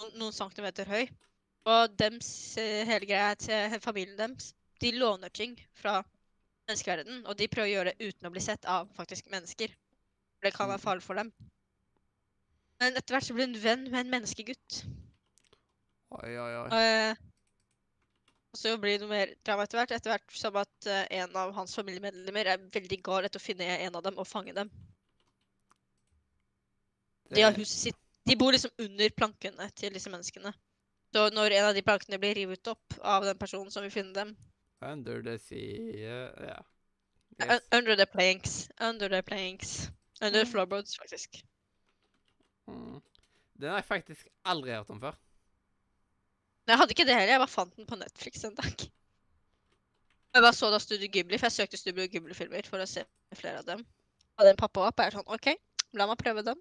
noen, 0.03 0.33
centimeter 0.33 0.85
høy. 0.85 1.07
Og 1.65 1.97
dems, 1.97 2.29
uh, 2.61 2.83
hele 2.91 3.09
greia 3.09 3.33
til 3.41 3.79
familien 3.81 4.19
deres, 4.19 4.53
de 4.81 4.93
låner 4.99 5.33
ting 5.33 5.57
fra 5.81 6.03
menneskeverdenen, 6.69 7.25
og 7.25 7.39
de 7.41 7.49
prøver 7.49 7.71
å 7.71 7.73
gjøre 7.73 7.95
det 7.95 8.11
uten 8.11 8.29
å 8.29 8.33
bli 8.37 8.45
sett 8.45 8.69
av 8.69 8.93
faktisk 8.99 9.33
mennesker. 9.33 9.73
Det 10.45 10.53
kan 10.53 10.69
være 10.69 10.77
Mhm. 10.77 10.85
farlig 10.85 11.03
for 11.09 11.17
dem. 11.17 11.33
Men 12.79 12.93
etter 12.93 13.15
hvert 13.17 13.25
så 13.25 13.33
blir 13.33 13.49
hun 13.49 13.61
venn 13.63 13.89
med 13.89 13.99
en 14.05 14.13
menneskegutt. 14.13 14.83
Oi, 16.09 16.37
oi, 16.39 16.51
oi. 16.55 16.67
Eh, 16.77 17.15
og 18.53 18.59
så 18.61 18.77
blir 18.79 18.95
det 18.95 19.03
noe 19.03 19.11
mer 19.11 19.33
drama 19.45 19.65
etter 19.67 19.77
hvert, 19.81 19.91
etter 19.97 20.13
hvert 20.13 20.37
som 20.39 20.55
at 20.61 20.87
eh, 20.87 21.03
en 21.19 21.35
av 21.35 21.51
hans 21.57 21.75
familiemedlemmer 21.75 22.47
er 22.53 22.61
veldig 22.73 22.99
gal 23.05 23.27
etter 23.27 23.41
å 23.41 23.43
finne 23.43 23.67
en 23.83 23.97
av 23.99 24.05
dem 24.05 24.17
og 24.17 24.27
fange 24.29 24.53
dem. 24.55 24.71
De, 27.35 27.41
har 27.43 27.51
huset 27.59 27.89
sitt, 27.89 27.99
de 28.23 28.37
bor 28.39 28.55
liksom 28.55 28.71
under 28.79 29.11
plankene 29.19 29.67
til 29.75 29.91
disse 29.93 30.09
menneskene. 30.11 30.53
Så 31.11 31.25
når 31.35 31.57
en 31.57 31.67
av 31.69 31.75
de 31.75 31.83
plankene 31.83 32.19
blir 32.23 32.35
revet 32.39 32.71
opp 32.71 32.97
av 33.03 33.25
den 33.27 33.37
personen 33.39 33.71
som 33.71 33.83
vil 33.85 33.91
finne 33.93 34.13
dem 34.15 34.33
Under 34.83 35.21
the 35.25 35.37
sea 35.41 35.59
eh, 35.91 36.47
Ja. 36.47 36.57
un- 36.57 37.51
Yes. 37.51 37.61
Under 37.71 37.95
the 37.95 38.05
planks. 38.09 38.69
Under 38.81 39.09
the 39.09 39.21
planks. 39.21 39.89
Under 40.21 40.43
Mhm. 40.45 40.51
floorboards, 40.51 40.95
faktisk. 40.97 41.43
Mm. 42.67 43.01
Den 43.59 43.69
har 43.69 43.77
jeg 43.77 43.85
faktisk 43.85 44.27
aldri 44.45 44.71
hørt 44.71 44.89
om 44.89 44.99
før. 45.01 45.13
Men 46.67 46.73
jeg 46.73 46.81
hadde 46.81 46.95
ikke 46.97 47.05
det 47.07 47.15
heller. 47.15 47.31
Jeg 47.31 47.39
bare 47.39 47.53
fant 47.53 47.75
den 47.79 47.87
på 47.87 47.95
Netflix 47.95 48.43
en 48.43 48.55
dag. 48.57 48.81
Jeg 50.35 50.43
bare 50.43 50.53
så 50.53 50.67
da 50.69 50.79
Studio 50.83 51.07
Ghibli, 51.13 51.37
for 51.39 51.47
jeg 51.47 51.55
søkte 51.55 51.79
Studio 51.79 52.03
Ghibli-filmer 52.11 52.67
for 52.67 52.83
å 52.83 52.89
se 52.89 53.05
flere 53.39 53.61
av 53.61 53.69
dem. 53.69 53.85
Og 54.37 54.43
den 54.45 54.59
pappa 54.59 54.83
opp, 54.89 54.99
og 54.99 55.05
jeg 55.05 55.13
er 55.13 55.15
sånn 55.15 55.31
OK, 55.31 55.47
la 55.97 56.09
meg 56.09 56.19
prøve 56.19 56.43
den. 56.45 56.59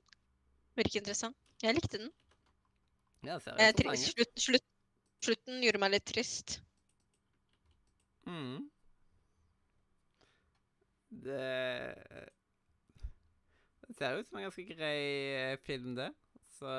Virker 0.78 1.02
interessant. 1.02 1.36
Jeg 1.64 1.74
likte 1.74 1.98
den. 1.98 2.12
Ja, 3.26 3.40
Eh, 3.58 3.72
slutt, 3.98 4.32
slutt, 4.38 4.64
slutten 5.26 5.58
gjorde 5.64 5.82
meg 5.82 5.96
litt 5.96 6.06
trist. 6.06 6.60
Mm. 8.30 8.68
Det 11.26 11.42
Det 13.86 13.94
ser 13.98 14.18
ut 14.20 14.28
som 14.28 14.38
en 14.38 14.46
ganske 14.46 14.66
grei 14.70 15.00
eh, 15.34 15.58
film, 15.66 15.94
det. 15.98 16.12
Så 16.58 16.70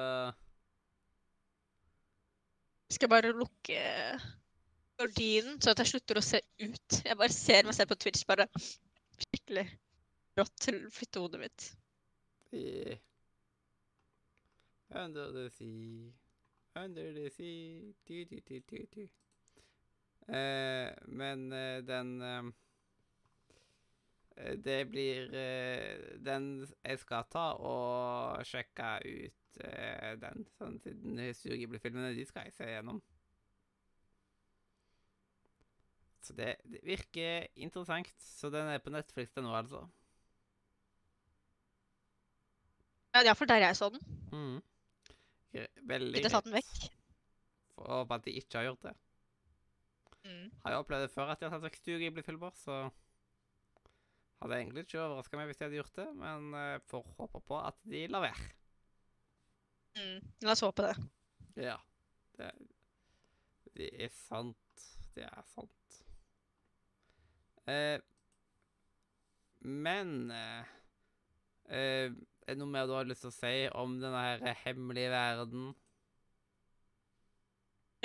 skal 2.93 3.09
bare 3.11 3.33
lukke 3.35 3.81
gardinen, 4.97 5.59
så 5.61 5.73
at 5.73 5.81
jeg 5.83 5.91
slutter 5.93 6.19
å 6.19 6.25
se 6.25 6.41
ut. 6.63 6.99
Jeg 7.05 7.17
bare 7.19 7.33
ser 7.33 7.67
meg 7.67 7.75
selv 7.77 7.91
på 7.91 7.99
Twitch, 8.01 8.23
bare 8.27 8.47
skikkelig 9.17 9.65
rått 10.37 10.55
til 10.61 10.79
å 10.85 10.93
flytte 10.93 11.23
hodet 11.23 11.43
mitt. 11.43 11.67
i 12.53 12.97
Under 14.95 15.33
the 15.35 15.49
sea, 15.51 16.13
under 16.79 17.13
the 17.13 17.29
sea 17.29 17.93
du, 18.07 18.23
du, 18.25 18.39
du, 18.47 18.59
du, 18.69 18.85
du. 18.95 19.07
Uh, 20.27 20.91
Men 21.07 21.51
uh, 21.53 21.79
den 21.87 22.21
eh, 22.21 22.43
Det 24.63 24.89
blir 24.89 25.33
eh, 25.33 26.17
Den 26.19 26.67
jeg 26.83 26.99
skal 26.99 27.23
ta 27.31 27.45
og 27.55 28.43
sjekke 28.45 28.89
ut 29.07 29.46
eh, 29.65 30.15
den. 30.21 30.45
Sånn 30.57 30.77
siden 30.83 31.21
Surgibli-filmene, 31.37 32.13
de 32.17 32.25
skal 32.27 32.47
jeg 32.47 32.57
se 32.57 32.69
gjennom. 32.69 33.01
Så 36.27 36.35
det, 36.35 36.57
det 36.67 36.81
virker 36.83 37.47
interessant. 37.55 38.11
Så 38.19 38.51
den 38.51 38.67
er 38.67 38.83
på 38.83 38.91
Netflix 38.91 39.31
til 39.31 39.45
nå, 39.45 39.53
altså. 39.55 39.85
Ja, 43.15 43.23
Iallfall 43.23 43.49
der 43.49 43.63
jeg 43.63 43.77
så 43.79 43.89
den. 43.93 44.03
Mm. 44.29 44.57
Veldig 45.89 46.19
Ikke 46.19 46.29
tatt 46.29 46.45
den 46.45 46.57
vekk. 46.57 46.87
For 47.77 47.87
å 47.87 48.01
håpe 48.01 48.17
at 48.19 48.25
de 48.27 48.35
ikke 48.37 48.59
har 48.59 48.67
gjort 48.67 48.89
det. 48.89 48.93
Mm. 50.27 50.47
Har 50.65 50.73
jo 50.75 50.79
opplevd 50.83 51.07
det 51.07 51.13
før 51.13 51.31
at 51.31 51.39
de 51.39 51.47
har 51.47 51.55
tatt 51.55 51.63
vekk 51.63 51.79
Studio 51.79 52.01
Ghibli-filmer, 52.03 52.53
så 52.59 52.81
hadde 54.41 54.59
egentlig 54.59 54.83
ikke 54.85 55.01
overraska 55.01 55.39
meg 55.39 55.49
hvis 55.49 55.59
de 55.61 55.65
hadde 55.65 55.79
gjort 55.79 55.97
det, 55.97 56.07
men 56.19 56.49
uh, 56.53 56.77
får 56.91 57.05
håpe 57.17 57.41
på 57.47 57.59
at 57.61 57.79
de 57.89 58.03
lar 58.11 58.25
være. 58.27 58.49
Mm. 59.97 60.19
La 60.45 60.53
oss 60.53 60.61
håpe 60.65 60.85
det. 60.85 60.95
Ja. 61.67 61.77
Det, 62.37 62.51
det 63.77 63.89
er 64.05 64.11
sant. 64.13 64.85
Det 65.17 65.25
er 65.25 65.43
sant. 65.55 65.97
Eh, 67.67 67.97
men 69.67 70.11
eh, 70.31 70.67
eh, 71.73 72.11
Er 72.47 72.53
det 72.53 72.59
noe 72.61 72.71
mer 72.71 72.85
du 72.87 72.93
har 72.95 73.07
lyst 73.09 73.25
til 73.25 73.31
å 73.33 73.35
si 73.35 73.55
om 73.75 73.97
denne 73.99 74.21
her 74.23 74.59
hemmelige 74.63 75.09
verden? 75.11 75.71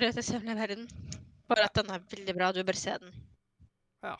Er 0.00 0.08
hemmelige 0.10 0.56
verden. 0.58 0.88
Bare 1.46 1.68
at 1.68 1.76
den 1.76 1.92
er 1.92 2.02
veldig 2.10 2.34
bra. 2.34 2.48
Du 2.56 2.62
bør 2.66 2.78
se 2.80 2.96
den. 3.04 3.12
Ja. 4.02 4.16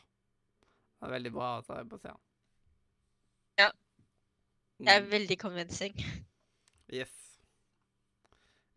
Det 1.01 1.09
er 1.09 1.15
veldig 1.17 1.33
bra 1.35 1.49
at 1.59 1.73
jeg 1.73 1.89
bør 1.91 2.03
se 2.05 2.13
den. 2.13 2.23
Ja. 3.65 3.71
Det 4.79 4.93
er 4.93 5.01
Mm, 5.03 5.11
veldig 5.11 5.39
convincing. 5.41 5.99
Yes. 6.93 7.22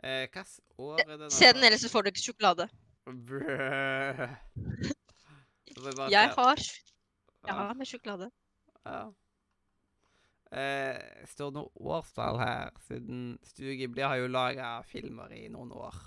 Eh, 0.05 0.27
Hvilket 0.29 0.59
år 0.77 0.99
er 1.01 1.17
det? 1.17 1.31
Se 1.33 1.51
den, 1.55 1.63
ellers 1.65 1.81
så 1.81 1.89
får 1.89 2.05
du 2.05 2.11
ikke 2.11 2.21
sjokolade. 2.27 2.67
Brø. 3.05 4.27
Jeg 6.09 6.29
har 6.37 6.55
Jeg 7.45 7.53
har 7.53 7.73
med 7.73 7.85
sjokolade. 7.89 8.31
Ja. 8.85 9.03
Eh, 10.55 11.25
står 11.27 11.49
det 11.51 11.57
noe 11.57 11.89
årstall 11.97 12.37
her, 12.39 12.69
siden 12.87 13.39
Studio 13.43 13.73
Ghibli 13.79 14.05
har 14.05 14.15
jo 14.21 14.27
laga 14.29 14.69
filmer 14.87 15.33
i 15.33 15.47
noen 15.51 15.71
år. 15.73 15.97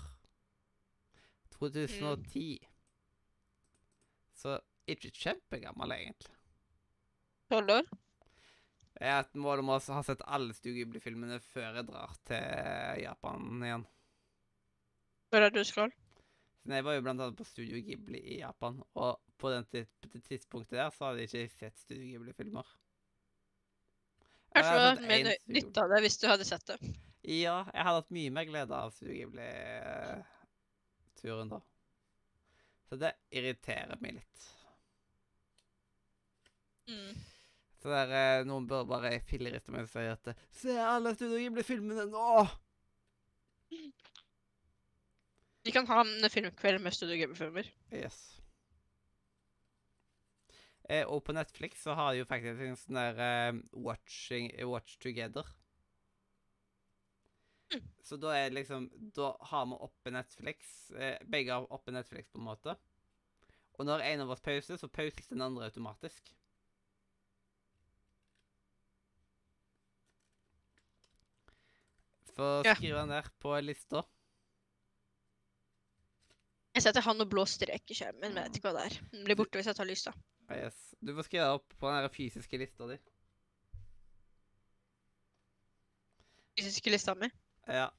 2010. 1.59 2.57
Så 4.39 4.55
ikke 4.87 5.11
kjempegammel, 5.11 5.91
egentlig. 5.91 6.33
Tolv 7.51 7.75
år? 7.81 7.89
Har 8.99 9.23
et 9.23 9.37
mål 9.39 9.61
om 9.63 9.69
å 9.71 9.77
ha 9.79 10.01
sett 10.03 10.19
alle 10.27 10.51
Studio 10.55 10.81
Ghibli-filmene 10.81 11.37
før 11.53 11.75
jeg 11.79 11.85
drar 11.87 12.11
til 12.27 13.03
Japan 13.05 13.63
igjen. 13.63 13.85
Hvor 15.31 15.41
er 15.45 15.51
du 15.55 15.61
skal? 15.67 15.89
Jeg 16.69 16.85
var 16.85 16.93
jo 16.97 17.03
blant 17.05 17.21
annet 17.23 17.39
på 17.39 17.47
Studio 17.47 17.77
Ghibli 17.85 18.19
i 18.35 18.37
Japan, 18.41 18.75
og 18.99 19.11
på 19.39 19.45
den 19.53 19.63
det 19.71 19.85
tidspunktet 20.27 20.75
der 20.75 20.89
så 20.91 21.01
hadde 21.07 21.21
jeg 21.23 21.29
ikke 21.47 21.61
sett 21.61 21.77
Studio 21.79 22.07
Ghibli-filmer. 22.11 22.67
Kanskje 24.53 24.73
du 24.73 24.79
hadde 24.81 24.99
sett 24.99 25.11
mer 25.13 25.25
nytte 25.55 25.77
av 25.83 25.87
det 25.93 25.99
hvis 26.03 26.19
du 26.19 26.25
hadde 26.27 26.49
sett 26.49 26.65
det. 26.67 26.77
Ja, 27.29 27.57
jeg 27.71 27.83
hadde 27.85 27.99
hatt 28.01 28.15
mye 28.19 28.35
mer 28.35 28.45
glede 28.51 28.73
av 28.75 28.89
Studio 28.97 29.15
Ghibli-turen 29.21 31.49
da. 31.55 31.59
Så 32.89 32.93
det 32.99 33.11
irriterer 33.31 33.97
meg 34.01 34.11
litt. 34.19 34.37
Mm. 36.89 37.13
Så 37.79 37.91
der, 37.91 38.11
eh, 38.11 38.45
noen 38.47 38.67
bør 38.67 38.87
bare 38.89 39.13
filleriste 39.27 39.71
og 39.71 39.87
si 39.87 40.03
at 40.11 40.33
Se 40.51 40.75
alle 40.83 41.13
Studio 41.15 41.39
Ghibli-filmene 41.39 42.09
nå! 42.11 42.47
Vi 45.63 45.71
kan 45.75 45.87
ha 45.87 46.01
en 46.01 46.29
filmkveld 46.31 46.81
med 46.83 46.95
Studio 46.95 47.15
Gamer-filmer. 47.19 47.67
Yes. 47.93 48.19
Eh, 50.89 51.05
og 51.05 51.21
på 51.23 51.35
Netflix 51.37 51.83
så 51.85 51.93
har 51.93 52.11
de 52.11 52.23
jo 52.23 52.27
faktisk 52.27 52.63
en 52.65 52.77
sånn 52.79 52.97
der 52.97 53.19
eh, 53.21 53.59
watching, 53.77 54.49
Watch 54.65 54.97
Together. 55.03 55.45
Mm. 57.69 57.85
Så 58.01 58.17
da 58.17 58.33
er 58.33 58.55
liksom 58.55 58.87
Da 59.13 59.35
har 59.51 59.67
vi 59.69 59.77
oppe 59.85 60.13
Netflix. 60.15 60.89
Eh, 60.97 61.19
begge 61.29 61.53
har 61.53 61.67
oppe 61.69 61.93
Netflix, 61.93 62.31
på 62.33 62.41
en 62.41 62.47
måte. 62.47 62.75
Og 63.77 63.85
når 63.85 64.03
en 64.07 64.25
av 64.25 64.33
oss 64.33 64.41
pauser, 64.43 64.79
så 64.81 64.89
pauses 64.91 65.29
den 65.29 65.45
andre 65.45 65.69
automatisk. 65.69 66.33
Så 72.39 72.47
skrive 72.63 72.75
skriv 72.79 72.95
den 72.95 73.11
der 73.11 73.29
på 73.43 73.53
lista. 73.59 74.05
Jeg 76.77 76.85
setter 76.85 77.03
han 77.03 77.19
og 77.19 77.27
blå 77.27 77.43
strek 77.49 77.91
i 77.91 77.97
skjermen, 77.97 78.21
men 78.29 78.37
vet 78.45 78.59
ikke 78.59 78.69
hva 78.69 78.77
det 78.77 78.83
er. 78.87 78.99
Den 79.11 79.25
blir 79.27 79.35
borte 79.35 79.59
hvis 79.59 79.67
jeg 79.67 79.75
tar 79.75 79.89
lyset. 79.89 80.19
Yes. 80.53 80.77
Du 81.03 81.11
får 81.17 81.27
skrive 81.27 81.47
opp 81.57 81.73
på 81.81 81.89
den 81.89 82.05
der 82.05 82.13
fysiske 82.13 82.59
lista 82.61 82.87
di. 82.87 82.95
Fysiske 86.59 86.93
lista 86.93 87.15
mi. 87.19 87.27
Ja. 87.67 87.89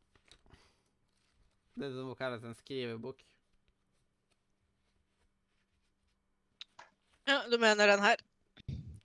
Det 1.76 1.90
er 1.90 1.98
som 1.98 2.14
kalles 2.16 2.46
en 2.46 2.56
skrivebok. 2.56 3.20
Ja, 7.28 7.42
du 7.50 7.58
mener 7.60 7.92
den 7.92 8.02
her? 8.02 8.24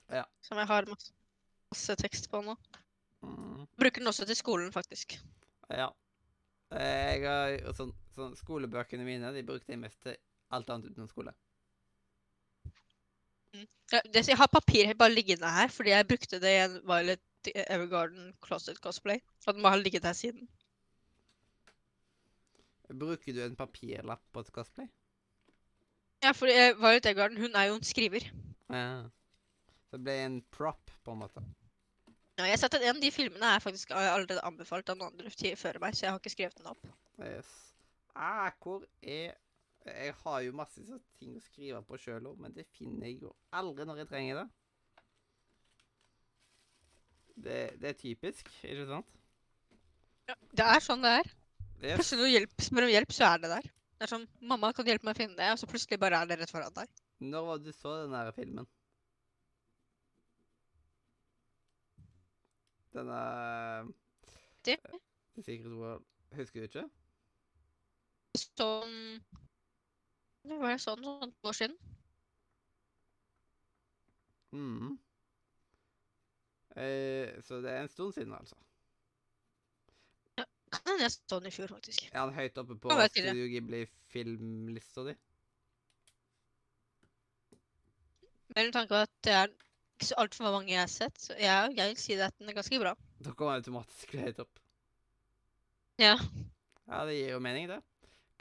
Ja. 0.10 0.24
Som 0.42 0.64
jeg 0.64 0.72
har 0.72 0.88
masse, 0.90 1.12
masse 1.74 2.00
tekst 2.00 2.32
på 2.32 2.42
nå. 2.46 2.56
Mm. 3.26 3.55
Bruker 3.80 4.02
den 4.02 4.12
også 4.12 4.26
til 4.30 4.38
skolen, 4.38 4.72
faktisk. 4.74 5.18
Ja. 5.70 5.90
Eh, 6.72 7.16
Jeg 7.16 7.26
har 7.26 7.56
jo 7.56 7.74
sånn, 7.78 7.94
sånn 8.16 8.36
Skolebøkene 8.40 9.06
mine 9.08 9.32
de 9.36 9.44
brukte 9.46 9.74
jeg 9.74 9.82
mest 9.82 10.02
til 10.06 10.18
alt 10.54 10.70
annet 10.70 10.92
utenom 10.92 11.10
skole. 11.10 11.34
Ja, 13.92 14.02
jeg 14.12 14.36
har 14.36 14.52
papir 14.52 14.92
bare 15.00 15.14
liggende 15.14 15.48
her, 15.48 15.70
fordi 15.72 15.94
jeg 15.94 16.08
brukte 16.10 16.40
det 16.44 16.52
i 16.52 16.62
en 16.66 16.80
Violet 16.84 17.22
Evergarden 17.54 18.34
Closet 18.44 18.82
Cosplay. 18.84 19.22
Så 19.40 19.54
den 19.54 19.64
må 19.64 19.72
ha 19.72 19.80
ligget 19.80 20.04
her 20.04 20.18
siden. 20.18 20.48
Bruker 22.90 23.34
du 23.34 23.42
en 23.46 23.56
papirlapp 23.58 24.22
på 24.34 24.44
et 24.44 24.52
cosplay? 24.54 24.90
Ja, 26.24 26.34
fordi 26.38 26.54
eh, 26.54 26.74
Violet 26.78 27.06
Evergarden, 27.06 27.38
hun 27.42 27.56
er 27.56 27.70
jo 27.70 27.78
en 27.80 27.86
skriver. 27.86 28.28
Ja. 28.70 29.06
Så 29.90 29.98
det 29.98 30.04
ble 30.06 30.18
en 30.26 30.42
prop, 30.54 30.92
på 31.06 31.14
en 31.16 31.24
måte. 31.24 31.46
Ja, 32.36 32.44
jeg 32.50 32.58
har 32.58 32.60
sett 32.66 32.76
at 32.76 32.84
en 32.84 32.98
av 32.98 33.02
de 33.04 33.12
filmene 33.16 33.50
er 33.56 33.64
faktisk 33.64 33.94
allerede 33.96 34.44
anbefalt 34.44 34.90
av 34.92 34.98
noen 35.00 35.14
andre 35.14 35.56
før 35.56 35.80
meg, 35.80 35.96
så 35.96 36.06
jeg 36.06 36.12
har 36.12 36.20
ikke 36.20 36.34
skrevet 36.34 36.58
den 36.60 36.68
opp. 36.74 36.90
Yes. 37.24 37.52
Ah, 38.16 38.52
hvor 38.64 38.84
er 39.02 39.36
Jeg 39.86 40.14
har 40.24 40.40
jo 40.42 40.54
masse 40.58 40.82
ting 41.20 41.36
å 41.38 41.42
skrive 41.46 41.80
på 41.86 41.98
sjøl 42.02 42.26
òg, 42.32 42.40
men 42.42 42.54
det 42.56 42.66
finner 42.74 43.06
jeg 43.06 43.20
jo 43.22 43.36
aldri 43.54 43.86
når 43.86 44.00
jeg 44.02 44.10
trenger 44.10 44.40
det. 44.40 44.46
Det, 47.36 47.60
det 47.84 47.92
er 47.92 48.00
typisk, 48.00 48.50
ikke 48.66 48.88
sant? 48.90 49.12
Ja, 50.26 50.36
Det 50.58 50.66
er 50.74 50.82
sånn 50.82 51.06
det 51.06 51.12
er. 51.20 51.30
Yes. 51.84 52.00
Plutselig 52.00 52.18
når 52.18 52.26
du 52.26 52.34
hjelp, 52.34 52.66
spør 52.66 52.88
om 52.88 52.94
hjelp, 52.96 53.14
så 53.14 53.28
er 53.30 53.44
det 53.44 53.52
der. 53.52 53.70
Det 53.96 54.08
er 54.08 54.12
sånn, 54.12 54.26
mamma 54.42 54.72
kan 54.74 54.88
du 54.88 54.90
hjelpe 54.90 55.08
meg 55.08 55.16
å 55.16 55.22
finne 55.22 55.38
det, 55.38 55.52
og 55.54 55.62
så 55.62 55.70
plutselig 55.70 56.02
bare 56.02 56.18
er 56.18 56.32
det 56.32 56.40
rett 56.42 56.52
foran 56.52 56.74
deg. 56.76 56.90
Når 57.24 57.46
var 57.48 57.62
det 57.62 57.72
du 57.72 57.78
så 57.78 57.94
den 58.02 58.16
der 58.18 58.34
filmen? 58.36 58.68
Denne 62.96 63.94
Det. 64.66 64.78
The 65.36 65.44
Secret 65.44 65.74
World 65.74 66.06
Husker 66.36 66.60
du 66.60 66.66
ikke? 66.70 66.86
Sånn 68.40 68.96
Det 70.46 70.60
var 70.62 70.78
sånn 70.82 71.04
sånn 71.04 71.34
to 71.34 71.50
år 71.50 71.58
siden. 71.58 71.76
Mhm. 74.56 74.92
Eh, 76.76 77.42
så 77.44 77.62
det 77.64 77.72
er 77.72 77.82
en 77.82 77.90
stund 77.90 78.14
siden, 78.14 78.34
altså. 78.36 78.56
Kan 80.36 80.82
hende 80.86 81.06
jeg 81.08 81.12
så 81.16 81.40
den 81.40 81.48
i 81.48 81.54
fjor, 81.56 81.72
faktisk. 81.72 82.10
Er 82.12 82.20
han 82.20 82.34
høyt 82.36 82.58
oppe 82.62 82.76
på. 82.84 82.92
Studio 83.10 83.48
Ghibli-filmlista 83.54 85.06
di? 85.08 85.16
Men 88.56 88.68
med 88.68 88.74
tanke 88.76 88.92
på 88.92 89.02
at 89.08 89.14
det 89.24 89.34
er 89.34 89.54
ikke 89.96 90.10
så 90.10 90.18
altfor 90.20 90.52
mange 90.52 90.74
jeg 90.74 90.82
har 90.82 90.92
sett, 90.92 91.18
så 91.22 91.36
jeg, 91.40 91.72
jeg 91.78 91.92
vil 91.92 92.00
si 92.02 92.16
at 92.20 92.36
den 92.40 92.52
er 92.52 92.58
ganske 92.58 92.80
bra. 92.82 92.92
Da 93.24 93.32
kan 93.32 93.48
man 93.48 93.62
automatisk 93.62 94.16
høyt 94.20 94.42
opp. 94.44 94.60
Ja. 96.02 96.18
Ja, 96.86 97.06
det 97.08 97.16
gir 97.16 97.32
jo 97.32 97.40
mening, 97.42 97.70
det. 97.72 97.80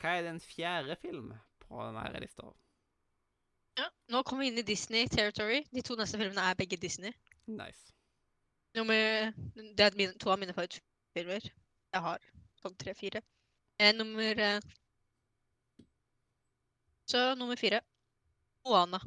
Hva 0.02 0.16
er 0.18 0.26
den 0.26 0.40
fjerde 0.42 0.96
film 1.00 1.30
på 1.62 1.80
denne 1.86 2.20
lista? 2.24 2.50
ja. 3.78 3.86
Nå 4.10 4.22
kommer 4.26 4.44
vi 4.44 4.50
inn 4.52 4.58
i 4.60 4.66
Disney 4.66 5.06
territory. 5.10 5.62
De 5.74 5.82
to 5.82 5.96
neste 5.98 6.18
filmene 6.20 6.42
er 6.50 6.58
begge 6.58 6.76
Disney. 6.82 7.14
Nice. 7.46 7.94
Nummer, 8.74 9.30
det 9.54 9.86
er 9.86 9.96
mine, 9.98 10.14
to 10.18 10.30
av 10.34 10.38
mine 10.42 10.54
favorittfilmer. 10.54 11.46
Jeg 11.94 12.02
har 12.08 12.26
sånn 12.62 12.74
tre-fire. 12.82 13.22
Eh, 13.78 13.94
nummer 13.94 14.42
eh, 14.42 14.60
Så 17.10 17.22
nummer 17.38 17.58
fire. 17.60 17.80
Moana. 18.66 19.00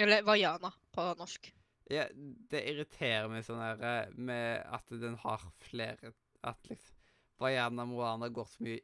Eller 0.00 0.24
Vaiana 0.26 0.72
på 0.94 1.06
norsk. 1.18 1.50
Ja, 1.90 2.06
det 2.52 2.62
irriterer 2.70 3.26
meg 3.30 3.42
sånn 3.46 3.62
her 3.62 3.82
eh, 3.82 4.12
med 4.14 4.62
at 4.70 4.92
den 5.02 5.16
har 5.24 5.42
flere 5.66 6.12
At 6.46 6.70
liksom 6.70 6.98
Vaiana 7.40 7.86
og 7.86 7.94
Moana 7.94 8.28
går 8.28 8.46
så 8.46 8.66
mye 8.66 8.82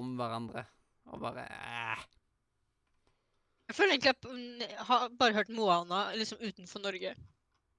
om 0.00 0.14
hverandre. 0.16 0.64
Og 1.12 1.20
bare 1.20 1.44
eh. 1.44 2.04
Jeg 3.68 3.76
føler 3.76 3.94
egentlig 3.94 4.14
at 4.14 4.28
mm, 4.28 4.62
jeg 4.64 4.86
har 4.88 5.04
bare 5.20 5.36
hørt 5.36 5.52
Moana 5.52 6.00
liksom 6.16 6.40
utenfor 6.40 6.82
Norge. 6.84 7.12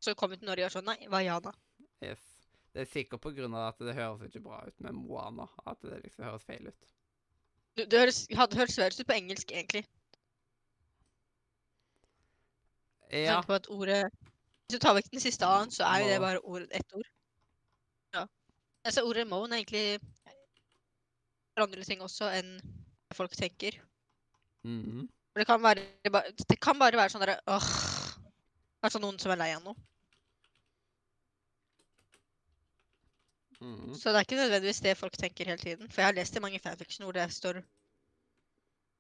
Så 0.04 0.14
kom 0.18 0.34
jeg 0.34 0.44
til 0.44 0.52
Norge 0.52 0.70
og 0.70 0.76
sånn 0.76 0.88
Nei, 0.90 1.00
Vaiana. 1.12 1.54
Yes. 2.06 2.24
Det 2.74 2.86
er 2.86 2.90
sikkert 2.90 3.22
på 3.22 3.34
grunn 3.38 3.54
av 3.58 3.72
at 3.72 3.82
det 3.86 3.98
høres 3.98 4.24
ikke 4.26 4.46
bra 4.46 4.64
ut 4.66 4.86
med 4.86 4.98
Moana. 4.98 5.50
At 5.66 5.82
det 5.86 6.02
liksom 6.06 6.26
høres 6.26 6.46
feil 6.48 6.70
ut. 6.70 6.88
Det, 7.78 7.90
det 7.90 8.00
høres, 8.00 8.24
hadde 8.38 8.58
hørtes 8.58 8.80
verre 8.82 8.98
ut 8.98 9.10
på 9.10 9.18
engelsk, 9.18 9.54
egentlig. 9.54 9.84
Med 9.84 9.90
Ja. 13.12 13.42
på 13.42 13.54
at 13.54 13.68
ordet 13.70 14.10
Hvis 14.64 14.80
du 14.80 14.80
tar 14.80 14.96
vekk 14.96 15.12
den 15.12 15.20
siste 15.20 15.46
a-en, 15.46 15.72
så 15.72 15.84
er 15.84 16.00
jo 16.02 16.08
det 16.10 16.20
bare 16.24 16.40
ord, 16.40 16.68
ett 16.72 16.94
ord. 16.96 17.08
Ja. 18.16 18.26
Altså, 18.86 19.04
ordet 19.04 19.28
moan 19.28 19.52
er 19.52 19.60
egentlig 19.62 20.00
for 21.54 21.66
andre 21.68 21.84
ting 21.84 22.02
også 22.02 22.32
enn 22.34 22.56
folk 23.14 23.36
tenker. 23.36 23.78
Mm 24.64 24.84
-hmm. 24.84 25.08
det 25.36 25.46
kan 25.46 25.64
være, 25.64 25.84
det 26.50 26.60
kan 26.62 26.80
bare 26.80 26.98
være 26.98 27.10
sånn 27.10 27.22
derre 27.22 27.40
åh 27.48 27.94
Altså 28.84 29.00
noen 29.00 29.20
som 29.20 29.32
er 29.32 29.40
lei 29.40 29.54
av 29.56 29.64
noe. 29.64 29.76
Mhm. 33.64 33.96
Så 33.96 34.10
det 34.10 34.16
er 34.16 34.26
ikke 34.26 34.36
nødvendigvis 34.36 34.82
det 34.84 34.98
folk 34.98 35.14
tenker 35.18 35.46
hele 35.46 35.58
tiden. 35.58 35.92
For 35.92 36.02
jeg 36.02 36.08
har 36.08 36.18
lest 36.18 36.36
i 36.36 36.40
mange 36.40 36.60
fanfiction 36.60 37.06
hvor 37.06 37.16
det 37.16 37.32
står 37.32 37.62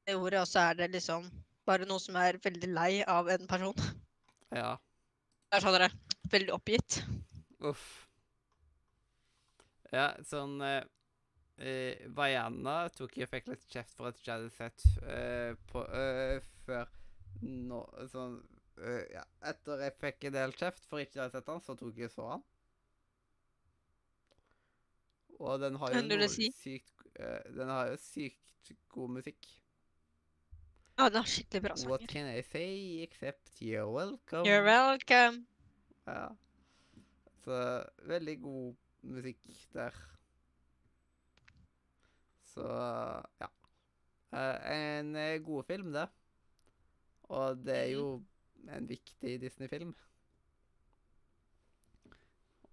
det 0.08 0.16
ordet, 0.16 0.40
og 0.40 0.48
så 0.48 0.60
er 0.60 0.74
det 0.74 0.92
liksom 0.92 1.28
bare 1.68 1.88
noen 1.90 2.02
som 2.02 2.18
er 2.20 2.40
veldig 2.44 2.70
lei 2.74 2.92
av 3.10 3.30
en 3.34 3.48
person. 3.50 3.78
Ja. 4.54 4.76
Jeg 5.54 5.64
skjønner 5.64 5.86
det. 5.86 5.92
dere 5.94 6.32
veldig 6.34 6.54
oppgitt. 6.56 7.00
Uff. 7.64 7.86
Ja, 9.94 10.08
sånn 10.26 10.58
eh, 10.66 10.82
eh, 11.62 12.06
Vaiana 12.18 12.88
tok 12.96 13.20
og 13.22 13.30
fikk 13.30 13.52
litt 13.52 13.68
kjeft 13.70 13.94
for 13.98 14.10
at 14.10 14.22
jeg 14.24 14.34
hadde 14.34 14.50
sett 14.56 14.86
eh, 15.06 15.54
på 15.70 15.84
eh, 15.94 16.42
før 16.66 16.90
nå 17.44 17.82
Sånn 18.10 18.40
eh, 18.82 19.04
Ja, 19.14 19.24
etter 19.52 19.84
jeg 19.86 19.96
fikk 20.02 20.30
en 20.30 20.36
del 20.38 20.56
kjeft 20.58 20.88
for 20.90 21.04
ikke 21.04 21.22
å 21.22 21.28
ha 21.28 21.34
sett 21.34 21.52
han, 21.54 21.62
så 21.62 21.78
tok 21.78 22.02
jeg 22.02 22.14
så 22.14 22.32
han. 22.32 22.46
Og 25.44 25.60
den 25.62 25.78
har 25.82 25.94
jo 25.94 26.04
noe 26.08 26.30
si? 26.32 26.50
sykt 26.58 27.06
eh, 27.20 27.44
Den 27.54 27.70
har 27.70 27.92
jo 27.92 28.00
sykt 28.02 28.74
god 28.94 29.20
musikk. 29.20 29.50
Ja, 30.98 31.10
den 31.10 31.16
har 31.24 31.30
skikkelig 31.30 31.62
bra 31.64 31.76
What 31.90 32.08
can 32.10 32.28
I 32.30 32.42
say 32.46 33.02
except 33.04 33.62
you're 33.62 33.90
welcome? 33.90 34.46
You're 34.46 34.64
welcome. 34.64 35.46
Ja. 36.06 36.30
Så 37.44 37.84
veldig 38.08 38.38
god 38.42 38.76
musikk 39.02 39.42
der. 39.74 39.98
Så 42.54 42.68
ja. 43.42 43.50
Eh, 44.34 44.72
En 44.74 45.16
eh, 45.16 45.40
god 45.42 45.66
film, 45.66 45.92
det. 45.94 46.08
Og 47.24 47.58
det 47.66 47.78
er 47.78 47.90
jo 47.96 48.24
en 48.70 48.90
viktig 48.90 49.42
Disney-film. 49.42 49.96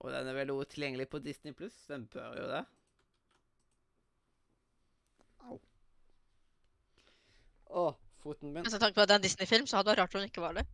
Og 0.00 0.12
den 0.12 0.28
er 0.28 0.32
vel 0.36 0.50
også 0.50 0.70
tilgjengelig 0.74 1.08
på 1.08 1.18
Disney 1.18 1.52
pluss. 1.52 1.86
Den 1.88 2.06
bør 2.06 2.36
jo 2.36 2.46
det. 2.52 2.62
Au. 5.48 5.58
Å, 7.70 7.84
foten 8.22 8.52
min. 8.52 8.62
Men 8.62 8.72
så 8.72 8.80
tanke 8.82 8.98
på 8.98 9.04
at 9.04 9.10
det 9.10 9.16
er 9.16 9.22
en 9.22 9.26
Disney-film, 9.26 9.68
så 9.68 9.78
hadde 9.78 9.90
det 9.90 9.96
vært 9.96 10.02
rart 10.04 10.16
om 10.16 10.24
hun 10.24 10.30
ikke 10.30 10.44
var 10.44 10.58
det. 10.58 10.66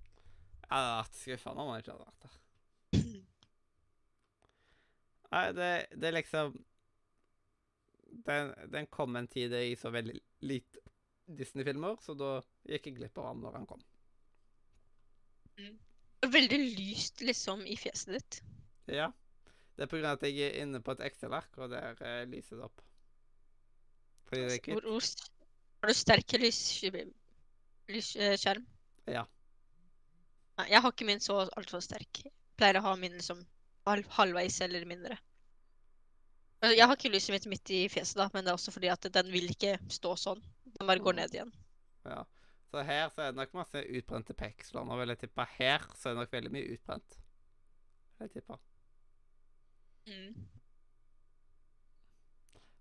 Jeg 0.67 0.73
hadde 0.73 0.97
vært 0.99 1.21
skuffa 1.21 1.55
om 1.55 1.71
hun 1.71 1.81
ikke 1.81 1.95
hadde 1.95 2.09
vært 2.09 2.27
der. 2.27 2.43
Nei, 5.27 5.45
det, 5.59 5.71
det 6.01 6.09
er 6.09 6.15
liksom 6.17 6.57
den, 8.27 8.53
den 8.73 8.87
kom 8.93 9.17
en 9.19 9.29
tid 9.29 9.53
jeg 9.53 9.77
så 9.79 9.91
veldig 9.95 10.17
lite 10.47 10.83
Disney-filmer, 11.27 11.99
så 12.03 12.15
da 12.15 12.39
gikk 12.71 12.91
jeg 12.91 12.99
glipp 13.01 13.19
av 13.19 13.31
ham 13.33 13.43
når 13.43 13.59
han 13.59 13.69
kom. 13.69 13.83
Veldig 16.27 16.59
lyst 16.79 17.23
liksom 17.27 17.65
i 17.67 17.77
fjeset 17.79 18.15
ditt. 18.15 18.41
Ja. 18.95 19.11
Det 19.77 19.85
er 19.85 19.91
på 19.91 19.99
grunn 19.99 20.09
av 20.09 20.21
at 20.21 20.27
jeg 20.29 20.41
er 20.47 20.61
inne 20.63 20.81
på 20.81 20.95
et 20.95 21.03
Excel-ark, 21.11 21.59
og 21.61 21.73
der 21.75 21.99
eh, 22.01 22.23
lyser 22.31 22.61
det 22.61 22.69
opp. 22.69 22.85
Fordi 24.31 24.45
det 24.47 24.55
er 24.55 24.63
hvitt. 24.79 25.25
har 25.83 25.91
du 25.91 25.99
sterke 25.99 26.41
lys... 26.41 26.61
eh, 27.89 28.37
skjerm. 28.41 28.65
Ja. 29.07 29.25
Nei, 30.59 30.69
jeg 30.73 30.81
har 30.83 30.93
ikke 30.93 31.07
min 31.09 31.21
så 31.21 31.43
altfor 31.57 31.81
sterk. 31.85 32.23
Jeg 32.25 32.33
pleier 32.59 32.79
å 32.81 32.85
ha 32.89 32.95
min 32.97 33.13
liksom 33.19 33.43
halv, 33.87 34.07
halvveis 34.17 34.61
eller 34.65 34.87
mindre. 34.89 35.19
Altså, 36.63 36.73
jeg 36.79 36.87
har 36.89 36.97
ikke 36.97 37.13
lyset 37.13 37.35
mitt 37.35 37.47
midt 37.53 37.71
i 37.77 37.83
fjeset, 37.93 38.17
da, 38.17 38.31
men 38.33 38.45
det 38.47 38.51
er 38.51 38.57
også 38.57 38.73
fordi 38.73 38.89
at 38.89 39.05
den 39.13 39.29
vil 39.31 39.51
ikke 39.53 39.77
stå 39.93 40.15
sånn. 40.19 40.41
Den 40.79 40.89
bare 40.89 41.01
går 41.05 41.13
Mm. 41.15 41.21
ned 41.21 41.35
igjen. 41.37 41.53
ja. 42.07 42.25
Så 42.73 42.83
her 42.83 43.09
så 43.15 43.23
er 43.23 43.31
det 43.33 43.37
nok 43.39 43.53
masse 43.55 43.79
utbrente 43.79 44.35
peksler. 44.35 44.85
Nå 44.85 44.97
vil 44.99 45.09
jeg 45.09 45.19
tippe 45.21 45.45
her 45.57 45.85
så 45.95 46.09
er 46.11 46.15
det 46.15 46.21
nok 46.25 46.33
veldig 46.33 46.51
mye 46.53 46.73
utbrent. 46.75 47.19
Jeg 48.21 48.31
tipper. 48.33 48.59
Mm. 50.09 50.35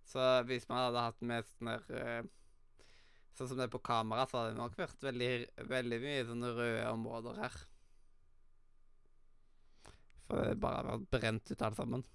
Så 0.05 0.25
hvis 0.49 0.67
man 0.69 0.81
hadde 0.87 1.03
hatt 1.05 1.21
med 1.21 1.45
sånn 1.51 1.69
der 1.69 1.99
eh, 2.01 2.23
Sånn 3.35 3.49
som 3.51 3.59
det 3.59 3.65
er 3.67 3.73
på 3.73 3.83
kamera, 3.83 4.23
så 4.29 4.39
hadde 4.39 4.53
det 4.53 4.61
nok 4.61 4.77
vært 4.79 5.01
veldig, 5.03 5.31
veldig 5.67 5.97
mye 6.03 6.27
sånne 6.29 6.51
røde 6.55 6.83
områder 6.93 7.39
her. 7.43 7.57
For 10.25 10.41
det 10.41 10.59
bare 10.63 10.77
har 10.79 10.87
vært 10.93 11.11
brent 11.11 11.51
ut 11.51 11.65
alt 11.67 11.79
sammen. 11.79 12.05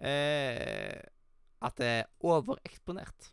Eh, 0.00 1.00
at 1.60 1.76
det 1.80 1.88
er 1.98 2.08
overeksponert. 2.24 3.32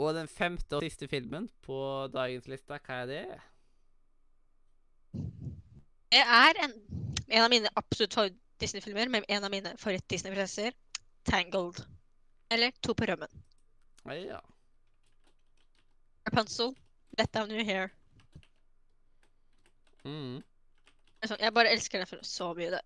Og 0.00 0.14
den 0.16 0.28
femte 0.28 0.78
og 0.78 0.84
siste 0.84 1.08
filmen 1.08 1.46
på 1.64 1.78
dagens 2.12 2.48
liste, 2.50 2.80
hva 2.86 2.98
er 3.04 3.08
det? 3.10 3.24
Det 6.10 6.20
er 6.24 6.60
en, 6.64 6.74
en 7.28 7.44
av 7.44 7.50
mine 7.52 7.70
absolutt 7.78 8.16
favoritt-Disney-filmer, 8.16 9.12
med 9.12 9.28
en 9.28 9.46
av 9.46 9.52
mine 9.52 9.76
favoritt-Disney-prinsesser, 9.78 10.74
Tangled. 11.28 11.84
Eller 12.50 12.74
To 12.82 12.96
på 12.96 13.06
rømmen. 13.06 13.30
Ja. 14.06 14.38
Rapunzel, 16.26 16.74
let 17.18 17.34
down 17.34 17.50
your 17.50 17.64
hair. 17.64 17.88
Mm. 20.04 20.42
Altså, 21.22 21.36
jeg 21.40 21.54
bare 21.54 21.72
elsker 21.72 21.98
den 21.98 22.06
filmen 22.06 22.24
så 22.24 22.54
mye. 22.54 22.70
Det. 22.70 22.80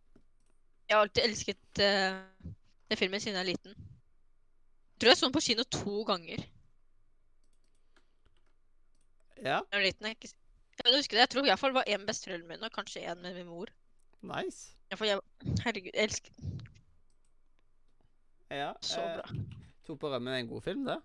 Jeg 0.89 0.97
har 0.97 1.03
alltid 1.03 1.23
elsket 1.23 1.81
uh, 1.81 2.53
den 2.91 2.97
filmen 2.99 3.21
siden 3.21 3.37
jeg 3.37 3.41
er 3.41 3.53
liten. 3.53 3.71
Jeg 4.95 5.01
tror 5.01 5.11
jeg 5.11 5.17
så 5.17 5.27
den 5.27 5.33
på 5.33 5.41
kino 5.41 5.63
to 5.63 6.03
ganger 6.03 6.39
Ja, 9.43 9.59
jeg 9.59 9.73
var 9.73 9.83
liten. 9.83 10.07
Jeg, 10.07 10.11
ikke, 10.11 10.35
jeg 10.85 10.97
husker 10.97 11.17
det. 11.17 11.21
Jeg 11.21 11.29
tror 11.31 11.43
i 11.43 11.49
hvert 11.49 11.59
fall 11.59 11.71
det 11.71 11.75
var 11.75 11.89
én 11.89 11.99
med 11.99 12.07
besteforeldrene 12.07 12.49
mine, 12.49 12.67
og 12.67 12.73
kanskje 12.73 13.13
én 13.13 13.21
med 13.23 13.35
min 13.35 13.47
mor. 13.47 13.67
nice. 14.23 14.75
Jeg, 14.91 15.21
herregud, 15.65 15.91
jeg 15.95 16.05
elsker 16.05 16.33
Ja, 18.51 18.73
så 18.81 19.01
eh, 19.01 19.17
bra. 19.17 19.64
To 19.85 19.97
på 20.01 20.09
rømmen 20.13 20.33
er 20.33 20.41
en 20.43 20.49
god 20.49 20.63
film, 20.65 20.85
det. 20.89 20.99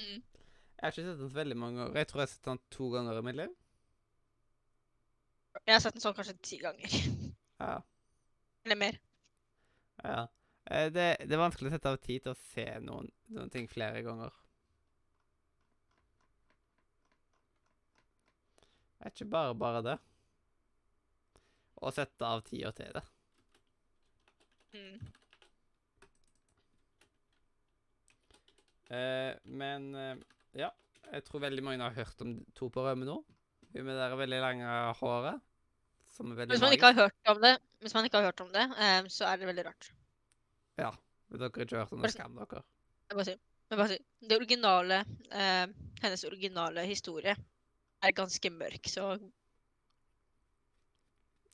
Mm. 0.00 0.20
Jeg 0.22 0.86
har 0.86 0.92
ikke 0.94 1.02
sett 1.04 1.10
den 1.18 1.18
så 1.28 1.34
veldig 1.36 1.56
mange 1.60 1.78
ganger. 1.82 1.98
Jeg 2.00 2.08
tror 2.10 2.20
jeg 2.22 2.26
har 2.28 2.32
sett 2.32 2.46
den 2.48 2.60
to 2.74 2.88
ganger 2.94 3.18
i 3.18 3.24
mitt 3.26 3.36
liv. 3.38 3.50
Jeg 5.66 5.74
har 5.76 5.82
sett 5.84 5.94
den 5.98 6.02
sånn 6.04 6.14
kanskje 6.16 6.36
ti 6.42 6.58
ganger. 6.62 6.94
Ja. 7.62 7.74
Eller 8.64 8.78
mer. 8.80 8.96
ja. 10.02 10.22
Eh, 10.70 10.88
Det, 10.94 11.04
det 11.28 11.34
er 11.36 11.40
vanskelig 11.42 11.68
å 11.70 11.74
sette 11.76 11.90
av 11.92 11.98
tid 12.02 12.22
til 12.24 12.32
å 12.32 12.38
se 12.38 12.64
noen, 12.82 13.10
noen 13.34 13.50
ting 13.52 13.68
flere 13.70 14.00
ganger. 14.06 14.32
Det 18.98 19.06
er 19.10 19.14
ikke 19.14 19.30
bare 19.34 19.54
bare 19.58 19.82
det. 19.86 19.96
Å 21.82 21.90
sette 21.94 22.26
av 22.26 22.42
tida 22.46 22.70
til 22.78 22.92
det. 22.94 23.02
Mm. 24.72 25.00
Men 28.92 29.94
eh, 29.96 30.16
ja, 30.64 30.68
jeg 31.12 31.24
tror 31.24 31.44
veldig 31.46 31.64
mange 31.64 31.86
har 31.86 31.96
hørt 31.96 32.20
om 32.24 32.36
To 32.58 32.68
på 32.72 32.84
rømme 32.84 33.08
nå. 33.08 33.16
Hun 33.72 33.86
med 33.86 33.94
det 33.94 34.02
der 34.02 34.16
veldig 34.20 34.40
lange 34.42 34.76
håret. 35.00 35.40
Som 36.12 36.32
er 36.32 36.42
veldig 36.42 36.52
Hvis 36.52 36.64
man 36.64 36.74
ikke 36.76 36.90
har 36.92 37.06
hørt 37.06 37.32
om 37.32 37.40
det, 37.40 37.56
hvis 37.80 37.94
man 37.96 38.04
ikke 38.04 38.20
har 38.20 38.28
hørt 38.28 38.42
om 38.44 38.50
det, 38.52 38.66
um, 38.68 39.08
så 39.08 39.30
er 39.30 39.40
det 39.40 39.48
veldig 39.48 39.64
rart. 39.70 39.92
Hvis 41.32 41.40
dere 41.40 41.64
ikke 41.64 41.76
har 41.76 41.86
hørt 41.86 41.92
om 41.96 42.02
det, 42.04 42.10
skam 42.12 42.34
dere. 42.36 42.60
Jeg 43.08 43.16
bare 43.16 43.24
sier, 43.24 43.38
bare 43.72 43.88
sier. 43.88 44.02
Det 44.20 44.36
originale, 44.36 44.98
eh, 45.32 45.66
hennes 46.02 46.24
originale 46.28 46.84
historie 46.84 47.32
er 48.02 48.12
ganske 48.12 48.50
mørk, 48.52 48.90
så 48.92 49.06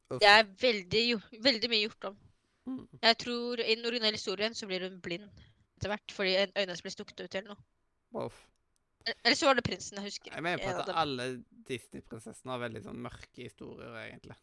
Uff. 0.08 0.18
det 0.18 0.30
er 0.32 0.48
veldig, 0.62 1.04
veldig 1.46 1.70
mye 1.70 1.84
gjort 1.84 2.08
om. 2.10 2.18
Mm. 2.66 2.82
Jeg 3.02 3.18
tror 3.22 3.62
i 3.62 3.74
den 3.76 3.86
originale 3.86 4.18
historien 4.18 4.54
så 4.58 4.66
blir 4.66 4.82
hun 4.88 4.98
blind 5.04 5.30
etter 5.78 5.94
hvert, 5.94 6.14
fordi 6.14 6.36
øynene 6.42 6.74
hans 6.74 6.84
blir 6.84 6.94
stukket 6.94 7.24
ut 7.24 7.38
eller 7.40 7.54
noe. 7.54 8.26
Uff. 8.26 8.44
Eller 9.24 9.36
så 9.38 9.48
var 9.48 9.56
det 9.56 9.64
prinsen, 9.64 9.96
jeg 9.96 10.10
husker 10.10 10.34
Jeg 10.34 10.44
mener 10.44 10.60
på 10.60 10.82
at 10.82 10.90
alle 11.00 11.28
Disney-prinsessene 11.68 12.52
har 12.52 12.60
veldig 12.60 12.82
sånn 12.84 13.00
mørke 13.00 13.46
historier, 13.46 13.94
egentlig. 14.02 14.36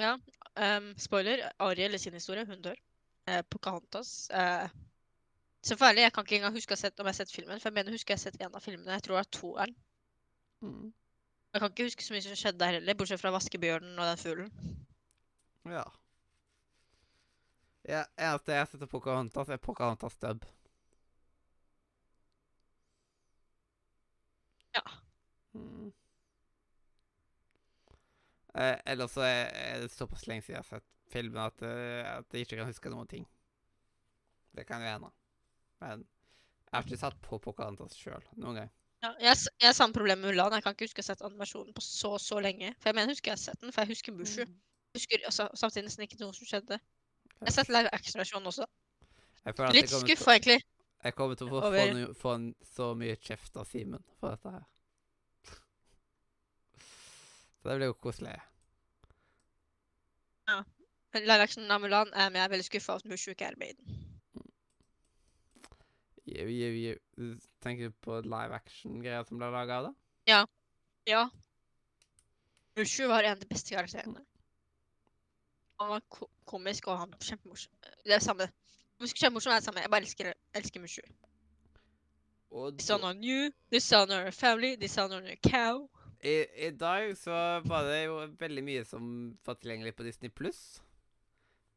Um, 0.00 0.94
spoiler, 0.98 1.44
Ariel 1.62 1.94
i 1.94 2.00
sin 2.00 2.16
historie, 2.16 2.46
hun 2.48 2.62
dør. 2.64 2.78
Eh, 3.28 3.42
Pocahontas. 3.42 4.30
Eh, 4.30 4.68
så 5.62 5.76
farlig, 5.76 6.02
jeg 6.02 6.12
kan 6.12 6.24
ikke 6.24 6.36
engang 6.36 6.56
huske 6.56 6.76
sett, 6.76 7.00
om 7.00 7.06
jeg 7.06 7.14
har 7.14 7.18
sett 7.20 7.34
filmen, 7.34 7.60
for 7.60 7.68
jeg 7.68 7.76
mener 7.76 7.92
husker 7.92 8.14
jeg 8.14 8.18
har 8.18 8.24
sett 8.24 8.40
en 8.40 8.54
av 8.54 8.64
filmene. 8.64 8.96
Jeg 8.96 9.04
tror 9.06 9.18
det 9.18 9.24
er 9.26 9.32
toeren. 9.38 9.74
Mm. 10.64 10.92
Jeg 11.52 11.60
kan 11.60 11.72
ikke 11.72 11.88
huske 11.88 12.04
så 12.04 12.14
mye 12.14 12.24
som 12.24 12.38
skjedde 12.38 12.62
der 12.62 12.78
heller, 12.78 12.96
bortsett 12.96 13.20
fra 13.20 13.34
vaskebjørnen 13.34 13.98
og 13.98 14.08
den 14.08 14.22
fuglen. 14.22 14.52
Ja. 15.68 15.84
ja. 17.88 18.04
Eneste 18.16 18.54
jeg 18.54 18.64
har 18.64 18.70
sett 18.72 18.86
av 18.86 18.92
Pocahontas, 18.92 19.52
er 19.52 19.60
Pocahontas 19.60 20.16
dub. 20.22 20.46
Ja. 24.76 24.82
Mm. 25.54 25.90
Eh, 28.54 28.76
ellers 28.92 29.14
så 29.14 29.22
er, 29.26 29.82
det 29.82 29.92
såpass 29.94 30.26
lenge 30.26 30.42
siden 30.42 30.58
jeg 30.58 30.64
har 30.64 30.70
sett 30.78 30.88
filmen 31.10 31.42
at, 31.42 31.62
eh, 31.66 32.06
at 32.06 32.34
jeg 32.34 32.46
ikke 32.46 32.60
kan 32.60 32.70
huske 32.70 32.90
noen 32.92 33.10
ting. 33.10 33.26
Det 34.56 34.66
kan 34.66 34.82
jo 34.82 34.90
hende. 34.90 35.10
Men 35.80 36.02
jeg 36.02 36.76
har 36.76 36.86
ikke 36.86 37.00
satt 37.00 37.18
på 37.22 37.38
Pocahontas 37.42 37.96
sjøl 37.98 38.22
noen 38.36 38.62
gang. 38.62 38.72
Ja, 39.00 39.14
jeg, 39.22 39.36
jeg 39.62 39.70
har 39.70 39.76
samme 39.76 39.96
problem 39.96 40.20
med 40.20 40.34
Mulan. 40.34 40.52
Jeg 40.52 40.64
kan 40.64 40.74
ikke 40.74 40.90
huske 40.90 41.00
å 41.00 41.04
ha 41.04 41.08
sett 41.08 41.22
animasjonen 41.24 41.72
på 41.76 41.84
så, 41.84 42.16
så 42.20 42.40
lenge. 42.42 42.74
For 42.82 42.90
jeg 42.90 42.98
mener, 42.98 43.14
husker 43.14 43.32
jeg 43.32 43.38
har 43.38 43.42
sett 43.42 43.62
den, 43.62 43.72
for 43.72 43.82
jeg 43.82 43.94
husker 43.94 44.16
Mushu. 44.16 44.42
Mm. 44.44 44.58
husker 44.98 45.24
altså, 45.30 45.46
samtidig 45.56 45.86
nesten 45.86 46.04
ikke 46.04 46.20
noe 46.20 46.36
som 46.36 46.50
skjedde. 46.50 46.78
Jeg 47.38 47.48
har 47.48 47.56
sett 47.56 47.72
live 47.72 47.92
action-versjonen 47.96 48.50
også. 48.50 48.66
Jeg 49.46 49.56
jeg 49.56 49.76
Litt 49.78 49.94
skuffa, 49.94 50.34
egentlig. 50.36 50.58
Jeg 51.00 51.16
kommer 51.16 51.38
til 51.38 51.48
å 51.48 51.54
få, 51.54 51.60
få, 51.64 51.80
en, 51.80 52.02
få 52.16 52.34
en, 52.36 52.46
så 52.74 52.90
mye 52.98 53.16
kjeft 53.16 53.56
av 53.56 53.68
Simen 53.68 54.02
for 54.20 54.34
dette 54.34 54.52
her. 54.52 54.66
Så 57.60 57.68
det 57.68 57.76
blir 57.78 57.90
jo 57.90 57.96
koselig. 57.96 58.36
Ja. 60.48 60.60
Live 61.16 61.42
action 61.42 61.72
av 61.72 61.82
Mulan, 61.82 62.12
eh, 62.12 62.28
men 62.28 62.38
jeg 62.38 62.44
er 62.46 62.52
veldig 62.52 62.68
skuffa 62.68 62.94
over 62.94 63.04
at 63.04 63.10
Mushu 63.10 63.32
ikke 63.32 63.48
er 63.48 63.58
med 63.60 63.72
i 63.72 63.78
den. 63.80 63.98
Jau, 66.30 66.46
jau, 66.46 66.72
jau. 66.78 67.30
Tenker 67.64 67.90
du 67.90 67.96
på 68.04 68.20
live 68.22 68.56
action-greier 68.60 69.26
som 69.26 69.40
ble 69.40 69.48
laga 69.50 69.80
av 69.80 69.88
det? 69.88 69.94
Ja. 70.30 70.40
Ja. 71.08 71.24
Mushu 72.78 73.08
var 73.10 73.26
en 73.26 73.34
av 73.34 73.42
de 73.42 73.48
beste 73.50 73.74
karakterene. 73.74 74.22
Han 75.80 75.94
var 75.96 76.04
ko 76.12 76.28
komisk, 76.44 76.86
og 76.92 77.00
han 77.00 77.12
var 77.12 77.24
kjempemorsom. 77.24 77.72
Det 78.04 78.14
er 78.14 78.22
samme. 78.22 78.46
Kjempemorsom 79.08 79.52
er 79.52 79.60
det 79.60 79.64
samme. 79.64 79.80
Jeg 79.80 79.90
bare 79.90 80.04
elsker, 80.04 80.32
elsker 80.54 80.80
Mushu. 80.80 81.02
Og 82.50 82.74
Dishonor 82.74 83.14
you, 83.14 83.50
dishonor 83.72 84.30
family, 84.30 84.76
dishonor 84.76 85.22
your 85.22 85.38
cow. 85.46 85.88
i, 86.24 86.44
I 86.66 86.70
dag 86.70 87.16
så 87.16 87.60
var 87.64 87.86
det 87.88 88.04
jo 88.04 88.16
veldig 88.40 88.64
mye 88.64 88.84
som 88.84 89.04
var 89.46 89.56
tilgjengelig 89.60 89.94
på 89.96 90.04
Disney 90.04 90.30
pluss. 90.30 90.82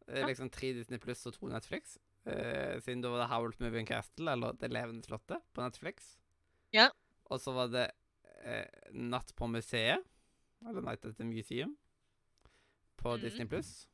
Ja. 0.08 0.26
Liksom 0.28 0.50
tre 0.52 0.74
Disney 0.74 1.00
pluss 1.00 1.26
og 1.30 1.38
to 1.38 1.48
Netflix. 1.48 1.98
Uh, 2.28 2.80
siden 2.84 3.04
da 3.04 3.12
var 3.12 3.24
det 3.24 3.30
Howl's 3.32 3.60
Moving 3.64 3.88
Castle, 3.88 4.32
eller 4.32 4.54
Det 4.60 4.72
levende 4.72 5.04
slottet, 5.04 5.40
på 5.54 5.62
Netflix. 5.62 6.18
Ja. 6.74 6.90
Og 7.26 7.40
så 7.40 7.52
var 7.52 7.68
det 7.72 7.88
uh, 8.44 8.92
Natt 8.92 9.36
på 9.36 9.48
museet, 9.48 10.04
eller 10.68 10.82
Night 10.82 11.06
at 11.06 11.16
the 11.16 11.24
Museum, 11.24 11.78
på 12.98 13.16
mm. 13.16 13.22
Disney 13.22 13.48
pluss. 13.48 13.88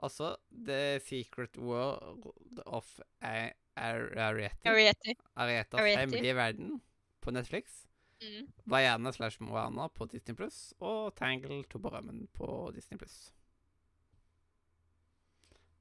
Og 0.00 0.10
så 0.10 0.30
The 0.50 0.98
Secret 1.04 1.58
World 1.60 2.62
of 2.66 2.88
Ar- 3.20 3.56
Ariety. 3.76 4.68
Ariete. 4.68 5.14
Arietas 5.36 5.80
hemmelige 6.00 6.34
verden 6.36 6.80
på 7.20 7.30
Netflix. 7.36 7.82
Mm. 8.20 8.48
Vaiana 8.68 9.12
slash 9.12 9.40
Moana 9.40 9.88
på 9.88 10.06
Disney 10.12 10.36
Pluss, 10.36 10.74
og 10.80 11.14
Tangle 11.16 11.62
to 11.72 11.78
på 11.80 12.28
på 12.36 12.48
Disney 12.74 12.98
Pluss. 13.00 13.30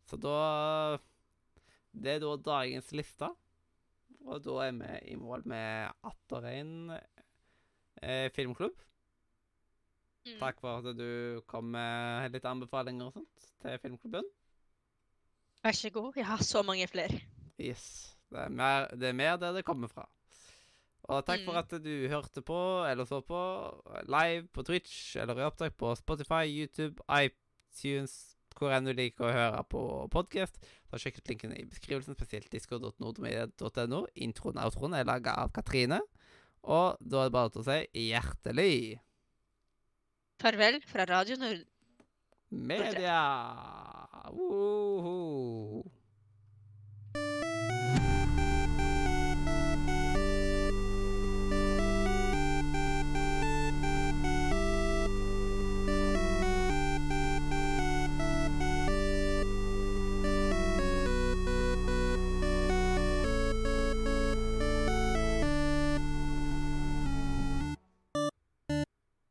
Så 0.08 0.18
da 0.18 0.98
Det 1.92 2.16
er 2.16 2.20
da 2.24 2.36
dagens 2.38 2.92
liste. 2.96 3.30
Og 4.26 4.44
da 4.44 4.56
er 4.68 4.72
vi 4.78 5.12
i 5.14 5.16
mål 5.16 5.44
med 5.48 5.92
atter 6.04 6.46
en 6.52 6.92
eh, 8.04 8.30
filmklubb. 8.36 8.76
Mm. 10.26 10.36
Takk 10.42 10.60
for 10.62 10.82
at 10.84 10.98
du 10.98 11.42
kom 11.48 11.70
med 11.74 12.32
litt 12.34 12.46
anbefalinger 12.46 13.08
og 13.08 13.14
sånt 13.16 13.50
til 13.64 13.78
filmklubben. 13.84 14.28
Vær 15.64 15.76
så 15.76 15.90
god. 15.92 16.14
Jeg 16.16 16.26
har 16.28 16.44
så 16.44 16.62
mange 16.64 16.88
flere. 16.88 17.20
Yes. 17.60 18.16
Det 18.30 18.40
er 18.46 18.50
mer, 18.54 18.88
det 18.96 19.10
er 19.10 19.16
mer 19.18 19.38
der 19.42 19.56
det 19.58 19.66
kommer 19.66 19.88
fra. 19.92 20.06
Og 21.10 21.24
takk 21.26 21.42
for 21.46 21.54
Mm. 21.56 21.58
at 21.58 21.72
du 21.84 22.08
hørte 22.12 22.42
på 22.46 22.60
eller 22.86 23.06
så 23.06 23.22
på 23.26 23.40
live 24.06 24.48
på 24.54 24.64
Twitch 24.64 25.16
eller 25.18 25.40
i 25.40 25.44
opptak 25.48 25.74
på 25.78 25.96
Spotify, 25.98 26.44
YouTube, 26.46 27.02
iTunes, 27.10 28.36
hvor 28.60 28.72
enn 28.76 28.86
du 28.86 28.94
liker 28.94 29.26
å 29.26 29.32
høre 29.34 29.64
på 29.72 29.82
podkast. 30.12 30.60
Sjekk 30.94 31.18
ut 31.18 31.30
linken 31.30 31.54
i 31.58 31.64
beskrivelsen, 31.66 32.14
spesielt 32.16 32.52
disco.nordmedia.no. 32.52 34.06
Introen 34.16 34.58
og 34.60 34.66
outroen 34.70 34.94
er 35.00 35.08
laga 35.08 35.34
av 35.42 35.52
Katrine. 35.56 36.00
Og 36.64 36.98
da 37.00 37.24
er 37.24 37.30
det 37.30 37.34
bare 37.34 37.50
til 37.56 37.62
å 37.62 37.68
si 37.70 38.10
hjertelig 38.12 39.00
Farvel 40.40 40.82
fra 40.86 41.04
Radio 41.04 41.36
Nord. 41.38 41.66
media! 42.50 44.08
Woho! 44.32 45.79